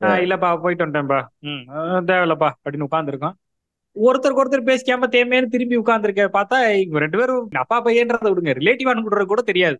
[0.00, 1.62] இல்லப்பா போயிட்டு வந்துட்டேன்ப்பா ம்
[2.08, 3.34] தேவையில்லப்பா அப்படின்னு உட்காந்துருக்கோம்
[3.96, 8.52] ஒருத்தருக்கு ஒருத்தர் பேசிக்காம தேமையான்னு திரும்பி உட்கார்ந்துருக்க பார்த்தா இவங்க ரெண்டு பேரும் அப்பா பையன்றதை விடுங்க.
[8.60, 9.76] ரிலேட்டிவ் அனுப்புறது கூட தெரியாது.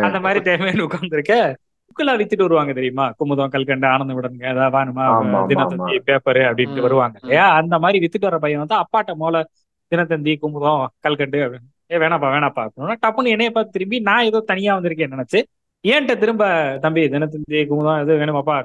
[0.00, 1.54] அந்த மாதிரி தேவையான உட்கார்ந்துருக்க.
[1.88, 3.04] புக்கெல்லாம் வித்துட்டு வருவாங்க தெரியுமா?
[3.18, 5.04] குமுதம் கல்கண்டு ஆனந்த விடனுங்க ஏதாவது வேணுமா
[5.50, 6.84] தினத்தந்தி பேப்பர் அப்படின்ட்டு.
[6.86, 7.16] வருவாங்க.
[7.22, 9.44] இல்லையா அந்த மாதிரி வித்துட்டு வர பையன் வந்து அப்பாட்ட மூல
[9.92, 11.68] தினத்தந்தி குமுதம் கல்கண்டு அப்படின்னு.
[11.92, 12.96] ஏ வேணாப்பா வேணாப்பா அப்படின்னா.
[13.04, 15.40] டப்புன்னு என்னைய பார்த்து திரும்பி நான் ஏதோ தனியா வந்திருக்கேன் நினைச்சு
[15.84, 16.44] ஏன்ட்ட திரும்ப
[16.84, 18.56] தம்பி தினத்தந்தி குமுதம் எது வேணுமாப்பா?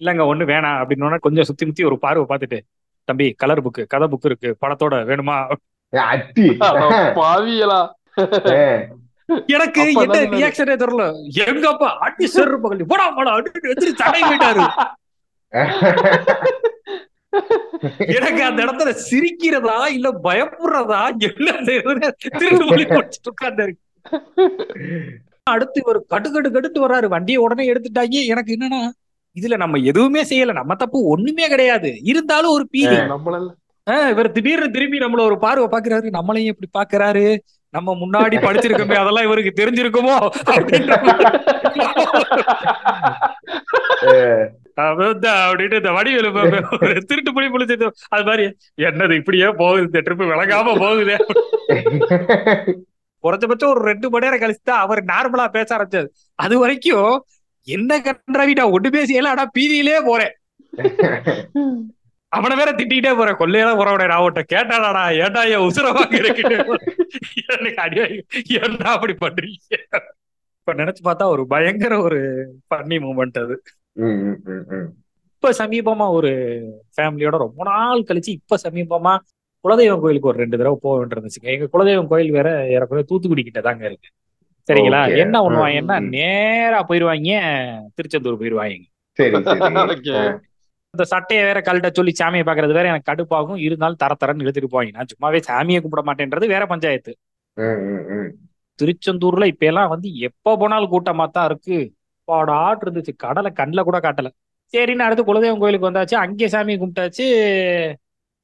[0.00, 0.78] இல்லங்க ஒண்ணு வேணாம்.
[0.80, 2.58] அப்படின்னா கொஞ்சம் சுத்தி முத்தி ஒரு பார்வை பார்த்துட்டு
[3.08, 5.36] தம்பி கலர் புக்கு கதை புக் இருக்கு படத்தோட வேணுமா?
[7.20, 7.80] பாவிகளா.
[9.56, 11.04] எனக்கு என்ன ரியாக்ஷனே தெரியல.
[11.46, 14.64] எங்க அப்பா அடி செரு பகல் போடா போடா அடி எதிரி தடை போயிட்டாரு
[18.16, 23.74] எனக்கு அந்த இடத்துல சிரிக்கிறதா இல்ல பயப்படுறதா என்ன திருட்டு மொழி முடிச்சுட்டு உட்கார்ந்தாரு.
[25.54, 27.06] அடுத்து ஒரு கட்டு கட்டு கட்டுட்டு வர்றாரு.
[27.14, 28.16] வண்டியை உடனே எடுத்துட்டாங்க.
[28.32, 28.80] எனக்கு என்னன்னா
[29.36, 30.52] இதுல நம்ம எதுவுமே செய்யல.
[30.60, 31.90] நம்ம தப்பு ஒண்ணுமே கிடையாது.
[32.12, 32.96] இருந்தாலும் ஒரு பீதி.
[34.12, 37.24] இவர் திடீர்னு திரும்பி நம்மள ஒரு பார்வை பாக்குறாரு நம்மளையும் இப்படி பாக்குறாரு
[37.74, 40.14] நம்ம முன்னாடி படிச்சிருக்கோமே அதெல்லாம் இவருக்கு தெரிஞ்சிருக்குமோ
[40.52, 40.94] அப்படின்ற
[45.46, 46.28] அப்படின்ட்டு இந்த வடிவேலு
[47.08, 48.44] திருட்டு புலி புளிச்சது அது மாதிரி
[48.88, 51.14] என்னது இப்படியே போகுது இந்த ட்ரிப்பு விளங்காம போகுது.
[53.24, 57.10] குறைஞ்சபட்சம் ஒரு ரெண்டு மணி நேரம் கழிச்சு தான் அவர் நார்மலா பேச ஆரம்பிச்சது அது வரைக்கும்
[57.68, 60.34] என்ன கன்றாவி நான் ஒண்ணுமே செய்யல ஆனா பீதியிலே போறேன்.
[62.32, 63.38] அவனை வேற திட்டிக்கிட்டே போறேன்.
[63.40, 66.58] கொள்ளையெல்லாம் போறவனே நான் அவன்கிட்ட கேட்டாடாடா ஏன்டா என் உசுர வாங்கிருக்கிட்டு
[67.46, 68.00] எனக்கு அடி
[68.50, 69.76] ஏன்டா அப்படி பண்றீங்க?
[70.58, 72.20] இப்ப நினைச்சு பார்த்தா ஒரு பயங்கர ஒரு
[72.66, 73.62] பண்ணி மூமெண்ட் அது.
[75.32, 76.30] இப்ப சமீபமா ஒரு
[76.96, 79.18] ஃபேமிலியோட ரொம்ப நாள் கழிச்சு இப்ப சமீபமா
[79.64, 83.84] குலதெய்வம் கோயிலுக்கு ஒரு ரெண்டு தடவை போக வேண்டியிருந்துச்சுங்க எங்க குலதெய்வம் கோயில் வேற ஏறக்குறைய தூத்துக்குடி கிட்ட தாங்க
[83.84, 84.08] இருக்கு.
[84.68, 85.16] சரிங்களா.
[85.16, 86.08] என்ன பண்ணுவாங்கன்னா.
[86.08, 87.30] நேரா போயிருவாங்க.
[87.94, 88.84] திருச்செந்தூர் போயிருவாங்க.
[90.98, 93.56] இந்த சட்டையை வேற கழட்ட சொல்லி சாமியை பாக்குறது வேற எனக்கு கடுப்பாகும்.
[93.56, 94.92] இருந்தாலும் தர தரன்னு இழுத்துட்டு போவாங்க.
[94.92, 97.12] நான் சும்மாவே சாமியை கும்பிட மாட்டேன்றது வேற பஞ்சாயத்து.
[98.78, 101.78] திருச்செந்தூர்ல இப்ப எல்லாம் வந்து எப்ப போனாலும் கூட்டமா தான் இருக்கு.
[102.28, 103.12] பாடாட்டு இருந்துச்சு.
[103.16, 104.28] கடலை கண்ணுல கூட காட்டல.
[104.74, 106.16] சரின்னு அடுத்து குலதெய்வம் கோயிலுக்கு வந்தாச்சு.
[106.24, 107.26] அங்கே சாமி கும்பிட்டாச்சு.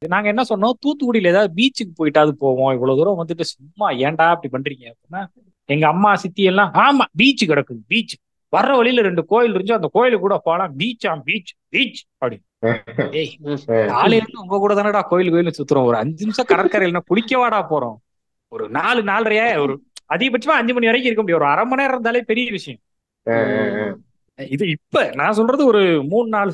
[0.02, 0.76] நாங்க என்ன சொன்னோம்?
[0.82, 2.72] தூத்துக்குடியில ஏதாவது பீச்சுக்கு போயிட்டாவது போவோம்.
[2.72, 5.22] இவ்வளவு தூரம் வந்துட்டு சும்மா ஏன்டா அப்படி பண்றீங்க அப்படின்னா
[5.68, 7.80] எங்க அம்மா சித்தி எல்லாம் ஆமா பீச் கிடக்குது.
[7.88, 8.14] பீச்
[8.54, 10.74] வர்ற வழியில ரெண்டு கோயில் இருந்துச்சு அந்த கோயிலுக்கு கூட போலாம்.
[10.78, 12.36] பீச்சா பீச் பீச் அப்படி.
[13.20, 13.32] ஏய்
[13.66, 15.84] காலையில இருந்து உங்க கூட தானடா கோயில் கோயில் சுத்துறோம்.
[15.84, 17.98] ஒரு அஞ்சு நிமிஷம் கடற்கரையில குளிக்கவாடா போறோம்.
[18.48, 19.74] ஒரு நாலு நாலரையா ஒரு
[20.14, 21.40] அதிகபட்சமா அஞ்சு மணி வரைக்கும் இருக்க முடியும்.
[21.40, 22.80] ஒரு அரை மணி நேரம் இருந்தாலே பெரிய விஷயம்.
[24.36, 26.52] இது இப்ப நான் சொல்றது ஒரு மூணு நாலு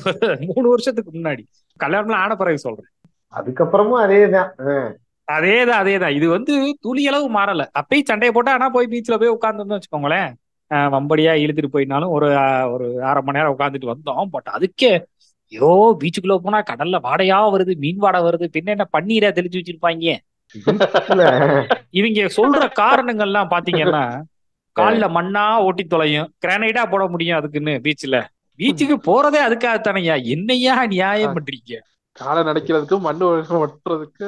[0.49, 1.43] மூணு வருஷத்துக்கு முன்னாடி.
[1.83, 2.91] கல்யாணம்லாம் ஆன பிறகு சொல்றேன்.
[3.37, 4.49] அதுக்கப்புறமும் அதேதான்.
[5.27, 6.15] அதேதான் அதேதான்.
[6.15, 7.65] இது வந்து துளி அளவு மாறல.
[7.79, 10.31] அப்பயும் சண்டையை போட்டா ஆனா போய் பீச்ல போய் உட்காந்துருந்தோம் வச்சுக்கோங்களேன்.
[10.91, 12.27] வம்படியா இழுத்துட்டு போயினாலும் ஒரு
[12.73, 14.29] ஒரு அரை மணி நேரம் உட்காந்துட்டு வந்தோம்.
[14.31, 14.91] பட் அதுக்கே
[15.53, 15.69] ஐயோ
[16.01, 20.05] பீச்சுக்குள்ள போனா கடல்ல வாடையா வருது மீன் வாடை வருது பின்ன என்ன பன்னீரா தெளிச்சு வச்சிருப்பாங்க
[21.93, 24.03] இவங்க சொல்ற காரணங்கள்லாம் பாத்தீங்கன்னா
[24.75, 28.17] கால்ல மண்ணா ஓட்டி தொலையும் கிரானைடா போட முடியும் அதுக்குன்னு பீச்ல
[28.59, 30.15] பீச்சுக்கு போறதே அதுக்காகத்தானையா?
[30.33, 31.73] என்னையா நியாயம் பண்றீங்க?
[32.15, 33.25] காலை நடைக்கிறதுக்கு மண்ணு
[33.59, 34.27] ஒட்டுறதுக்கு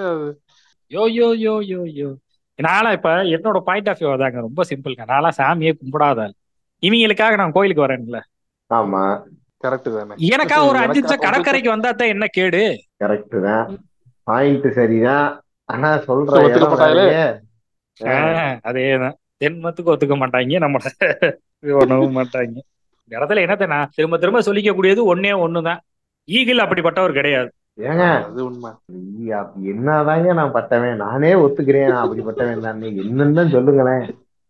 [0.91, 2.10] யோ யோ யோ யோ யோ.
[2.63, 6.19] நான்லாம் இப்ப என்னோட பாயிண்ட் ஆஃப் வியூ அதாங்க ரொம்ப சிம்பிள்ங்க நான்லாம் சாமியே கும்பிடாத.
[6.84, 8.19] இவங்களுக்காக நான் கோயிலுக்கு வரேன்ல.
[8.69, 9.04] ஆமா.
[9.63, 10.15] கரெக்ட் தானே.
[10.28, 12.62] எனக்கா ஒரு அஞ்சு நிமிஷம் கடற்கரைக்கு வந்தா தான் என்ன கேடு?
[13.04, 13.67] கரெக்ட் தான்.
[14.28, 15.28] பாயிண்ட் சரிதான்.
[15.69, 17.06] ஆனா சொல்ற ஒத்துக்க இடம் மாட்டாங்களே?
[17.06, 17.26] வேறயே.
[18.02, 19.15] ஆஹ், அதேதான்.
[19.39, 20.91] தென்மத்துக்கு ஒத்துக்க மாட்டாங்க நம்மள
[21.82, 22.56] ஒண்ணவும் மாட்டாங்க.
[23.04, 25.80] இந்த இடத்துல என்னத்த நான் திரும்ப திரும்ப சொல்லிக்க கூடியது ஒன்னே ஒண்ணுதான்.
[26.28, 27.49] ஈகிள் அப்படிப்பட்டவர் கிடையாது.
[27.77, 28.71] ஏங்க அது உண்மை.
[29.65, 30.95] என்னதாங்க நான் பட்டவன்?
[30.95, 31.88] நானே ஒத்துக்கிறேன்.
[31.88, 32.81] நான் அப்படிப்பட்டவன் தான்?
[32.81, 34.05] என்னன்னு சொல்லுங்களேன்.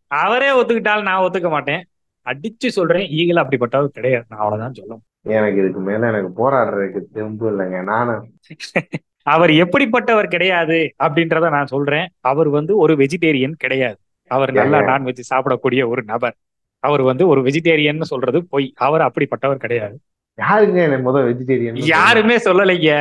[0.08, 1.84] அவரே ஒத்துக்கிட்டாலும் நான் ஒத்துக்க மாட்டேன்.
[2.26, 4.26] அடிச்சு சொல்றேன் ஈகிள் அப்படிப்பட்டவர் கிடையாது.
[4.28, 7.84] நான் அவ்வளவுதான் சொல்ல எனக்கு இதுக்கு மேல எனக்கு போராடுறதுக்கு தெம்பு இல்லைங்க.
[7.84, 8.24] நானும்
[9.24, 12.08] அவர் எப்படிப்பட்டவர் கிடையாது அப்படின்றத நான் சொல்றேன்.
[12.20, 13.98] அவர் வந்து ஒரு வெஜிடேரியன் கிடையாது.
[14.28, 14.80] அவர் நல்லா?
[14.80, 16.36] நான்வெஜ் சாப்பிடக்கூடிய ஒரு நபர்.
[16.80, 18.74] அவர் வந்து ஒரு வெஜிடேரியன் சொல்றது பொய்.
[18.76, 19.96] அவர் அப்படிப்பட்டவர் கிடையாது.
[20.38, 22.92] யாருங்க எனக்கு முதல் வெஜிடேரியன் யாருமே சொல்லலைங்க.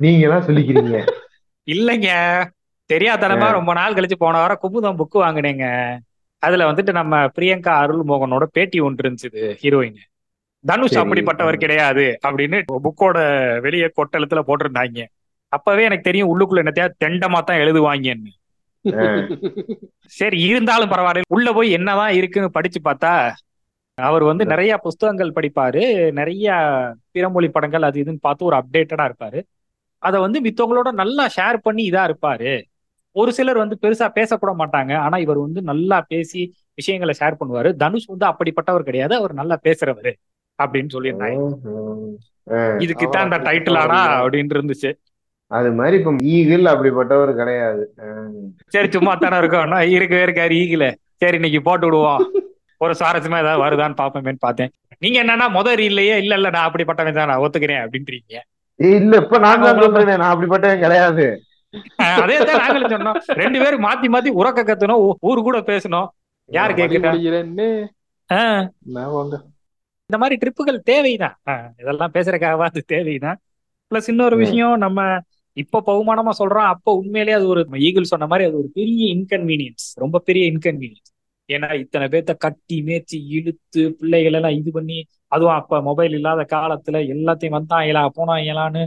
[0.00, 0.98] நீங்க எல்லாம் சொல்லிக்கிறீங்க.
[1.68, 2.10] இல்லைங்க.
[2.90, 5.66] தெரியாதனமா ரொம்ப நாள் கழிச்சு போன வாரம் குமுதம் புக்கு வாங்கினேங்க.
[6.42, 10.00] அதுல வந்துட்டு நம்ம பிரியங்கா அருள்மோகனோட பேட்டி ஒன்று இருந்துச்சு ஹீரோயின்
[10.64, 10.96] தனுஷ்.
[11.02, 13.16] அப்படிப்பட்டவர் கிடையாது அப்படின்னு புக்கோட
[13.66, 15.00] வெளியே கொட்டெழுத்துல போட்டிருந்தாங்க.
[15.52, 18.32] அப்பவே எனக்கு தெரியும் உள்ளுக்குள்ள என்னத்தையா தெண்டமா தான் எழுதுவாங்கன்னு
[20.18, 21.28] சரி இருந்தாலும் பரவாயில்ல.
[21.34, 23.12] உள்ள போய் என்னதான் இருக்குன்னு படிச்சு பார்த்தா
[23.98, 25.82] அவர் வந்து நிறைய புஸ்தகங்கள் படிப்பாரு.
[26.18, 26.54] நிறைய
[27.14, 29.40] பிறமொழி படங்கள் அது இதுன்னு பார்த்து ஒரு அப்டேட்டடா இருப்பாரு.
[30.02, 32.52] அதை வந்து மித்தவங்களோட நல்லா ஷேர் பண்ணி இதா இருப்பாரு.
[33.16, 34.92] ஒரு சிலர் வந்து பெருசா பேசக்கூட மாட்டாங்க.
[35.04, 36.40] ஆனா இவர் வந்து நல்லா பேசி
[36.80, 37.70] விஷயங்களை ஷேர் பண்ணுவாரு.
[37.82, 39.14] தனுஷ் வந்து அப்படிப்பட்டவர் கிடையாது.
[39.20, 40.12] அவர் நல்லா பேசுறவரு
[40.58, 44.90] அப்படின்னு சொல்லியிருந்தாங்க இதுக்கு தான் இந்த டைட்டில் ஆனா அப்படின்னு இருந்துச்சு.
[45.50, 47.82] அது மாதிரி இப்ப ஈகிள் அப்படிப்பட்டவர் கிடையாது.
[48.74, 50.86] சரி சும்மா தானே இருக்கோம் இருக்கவே இருக்காரு ஈகில
[51.22, 52.22] சரி இன்னைக்கு போட்டு விடுவோம்.
[52.78, 54.70] ஒரு சுவாரஸ்யமா ஏதாவது வருதான்னு பாப்போமேன்னு பார்த்தேன்.
[54.98, 58.34] நீங்க என்னன்னா முதல் இல்லையே இல்ல இல்ல நான் அப்படிப்பட்டவன் தான் நான் ஒத்துக்கிறேன் அப்படின்றீங்க.
[58.80, 61.26] இல்ல இப்ப நான் தான் சொல்றேனே நான் அப்படிப்பட்டவன் கிடையாது.
[62.16, 63.18] அதே தான் நாங்களும் சொன்னோம்.
[63.34, 66.08] ரெண்டு பேரும் மாத்தி மாத்தி உறக்க கத்தணும் ஊ- ஊரு கூட பேசணும்
[66.48, 67.10] யாரு கேக்குறா?
[67.10, 67.68] முடிகிறேன்னு
[68.30, 69.34] அஹ் நான் வாங்க.
[70.10, 71.36] இந்த மாதிரி ட்ரிப்புகள் தேவைதான்.
[71.78, 73.38] இதெல்லாம் பேசுறதுக்காகவா அது தேவைதான்.
[73.90, 75.00] பிளஸ் இன்னொரு விஷயம் நம்ம
[75.56, 80.18] இப்ப பகுமானமா சொல்றோம் அப்போ உண்மையிலேயே அது ஒரு ஈகிள் சொன்ன மாதிரி அது ஒரு பெரிய இன்கன்வீனியன்ஸ் ரொம்ப
[80.18, 81.10] பெரிய இன்கன்வீனியன்ஸ்
[81.48, 87.00] ஏன்னா இத்தனை பேர்த்த கட்டி மேய்ச்சி இழுத்து பிள்ளைகள் எல்லாம் இது பண்ணி அதுவும் அப்ப மொபைல் இல்லாத காலத்துல
[87.14, 88.82] எல்லாத்தையும் வந்தாங்களா போனாங்களான்னு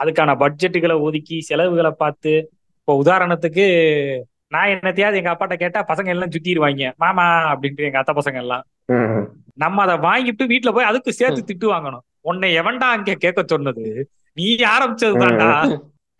[0.00, 2.32] அதுக்கான பட்ஜெட்டுகளை ஒதுக்கி செலவுகளை பார்த்து
[2.80, 3.64] இப்போ உதாரணத்துக்கு
[4.54, 6.84] நான் என்னத்தையாவது எங்க அப்பாட்ட கேட்டா பசங்க எல்லாம் சுத்திடுவாங்க.
[7.02, 8.64] மாமா அப்படின்ட்டு எங்க அத்தை பசங்க எல்லாம்.
[9.62, 12.04] நம்ம அதை வாங்கிட்டு வீட்டுல போய் அதுக்கு சேர்த்து திட்டு வாங்கணும்.
[12.30, 13.84] உன்னை எவன்டா அங்க கேட்க சொன்னது?
[14.36, 15.50] நீ ஆரம்பிச்சதுதான்டா.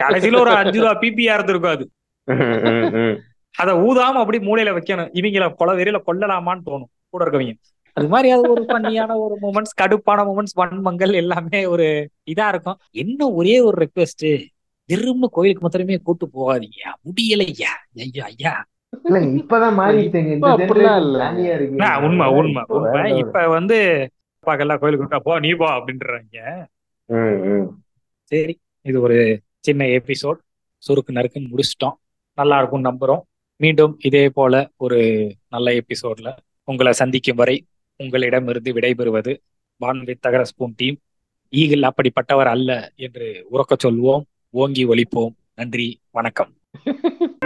[0.00, 1.86] கடைசியில ஒரு அஞ்சு ரூபா பிபிஆ இருந்திருக்கும் அது.
[3.58, 5.10] அதை ஊதாம அப்படி மூலையில வைக்கணும்.
[5.12, 6.84] இவங்கள கொலை வெறியில கொல்லலாமான்னு தோணும்.
[7.10, 7.52] கூட இருக்கவங்க.
[7.92, 12.78] அது மாதிரி அது ஒரு பண்ணியான ஒரு மூமெண்ட்ஸ் கடுப்பான மூமெண்ட்ஸ் வன்மங்கள் எல்லாமே ஒரு இதா இருக்கும்.
[12.90, 14.46] என்ன ஒரே ஒரு ரெக்வெஸ்ட்
[14.84, 16.88] திரும்ப கோயிலுக்கு மாத்திரமே கூட்டு போகாதீங்க.
[17.04, 18.24] முடியலையா ஐயா.
[18.26, 18.64] ஐயா
[20.46, 21.82] இப்பதான்.
[21.82, 23.16] ஆ, உண்மை உண்மை இப்ப உண்மை.
[23.16, 26.64] இப்ப வந்து அப்பாக்கெல்லாம் கோயிலுக்கு கூட்டா போ நீ போ அப்படின்றாங்க.
[28.22, 30.38] சரி இது ஒரு சின்ன எபிசோட்
[30.88, 31.92] சுருக்கு நறுக்குன்னு முடிச்சிட்டோம்.
[32.34, 33.20] நல்லா இருக்கும் நம்புறோம்.
[33.60, 34.98] மீண்டும் இதே போல ஒரு
[35.48, 36.28] நல்ல எபிசோட்ல
[36.68, 37.56] உங்களை சந்திக்கும் வரை
[38.00, 39.32] உங்களிடமிருந்து விடைபெறுவது
[39.80, 40.98] வான்வி தகர ஸ்பூன் டீம்
[41.52, 46.52] ஈகிள் அப்படிப்பட்டவர் அல்ல என்று உறக்கச் சொல்வோம் ஓங்கி ஒழிப்போம் நன்றி வணக்கம்.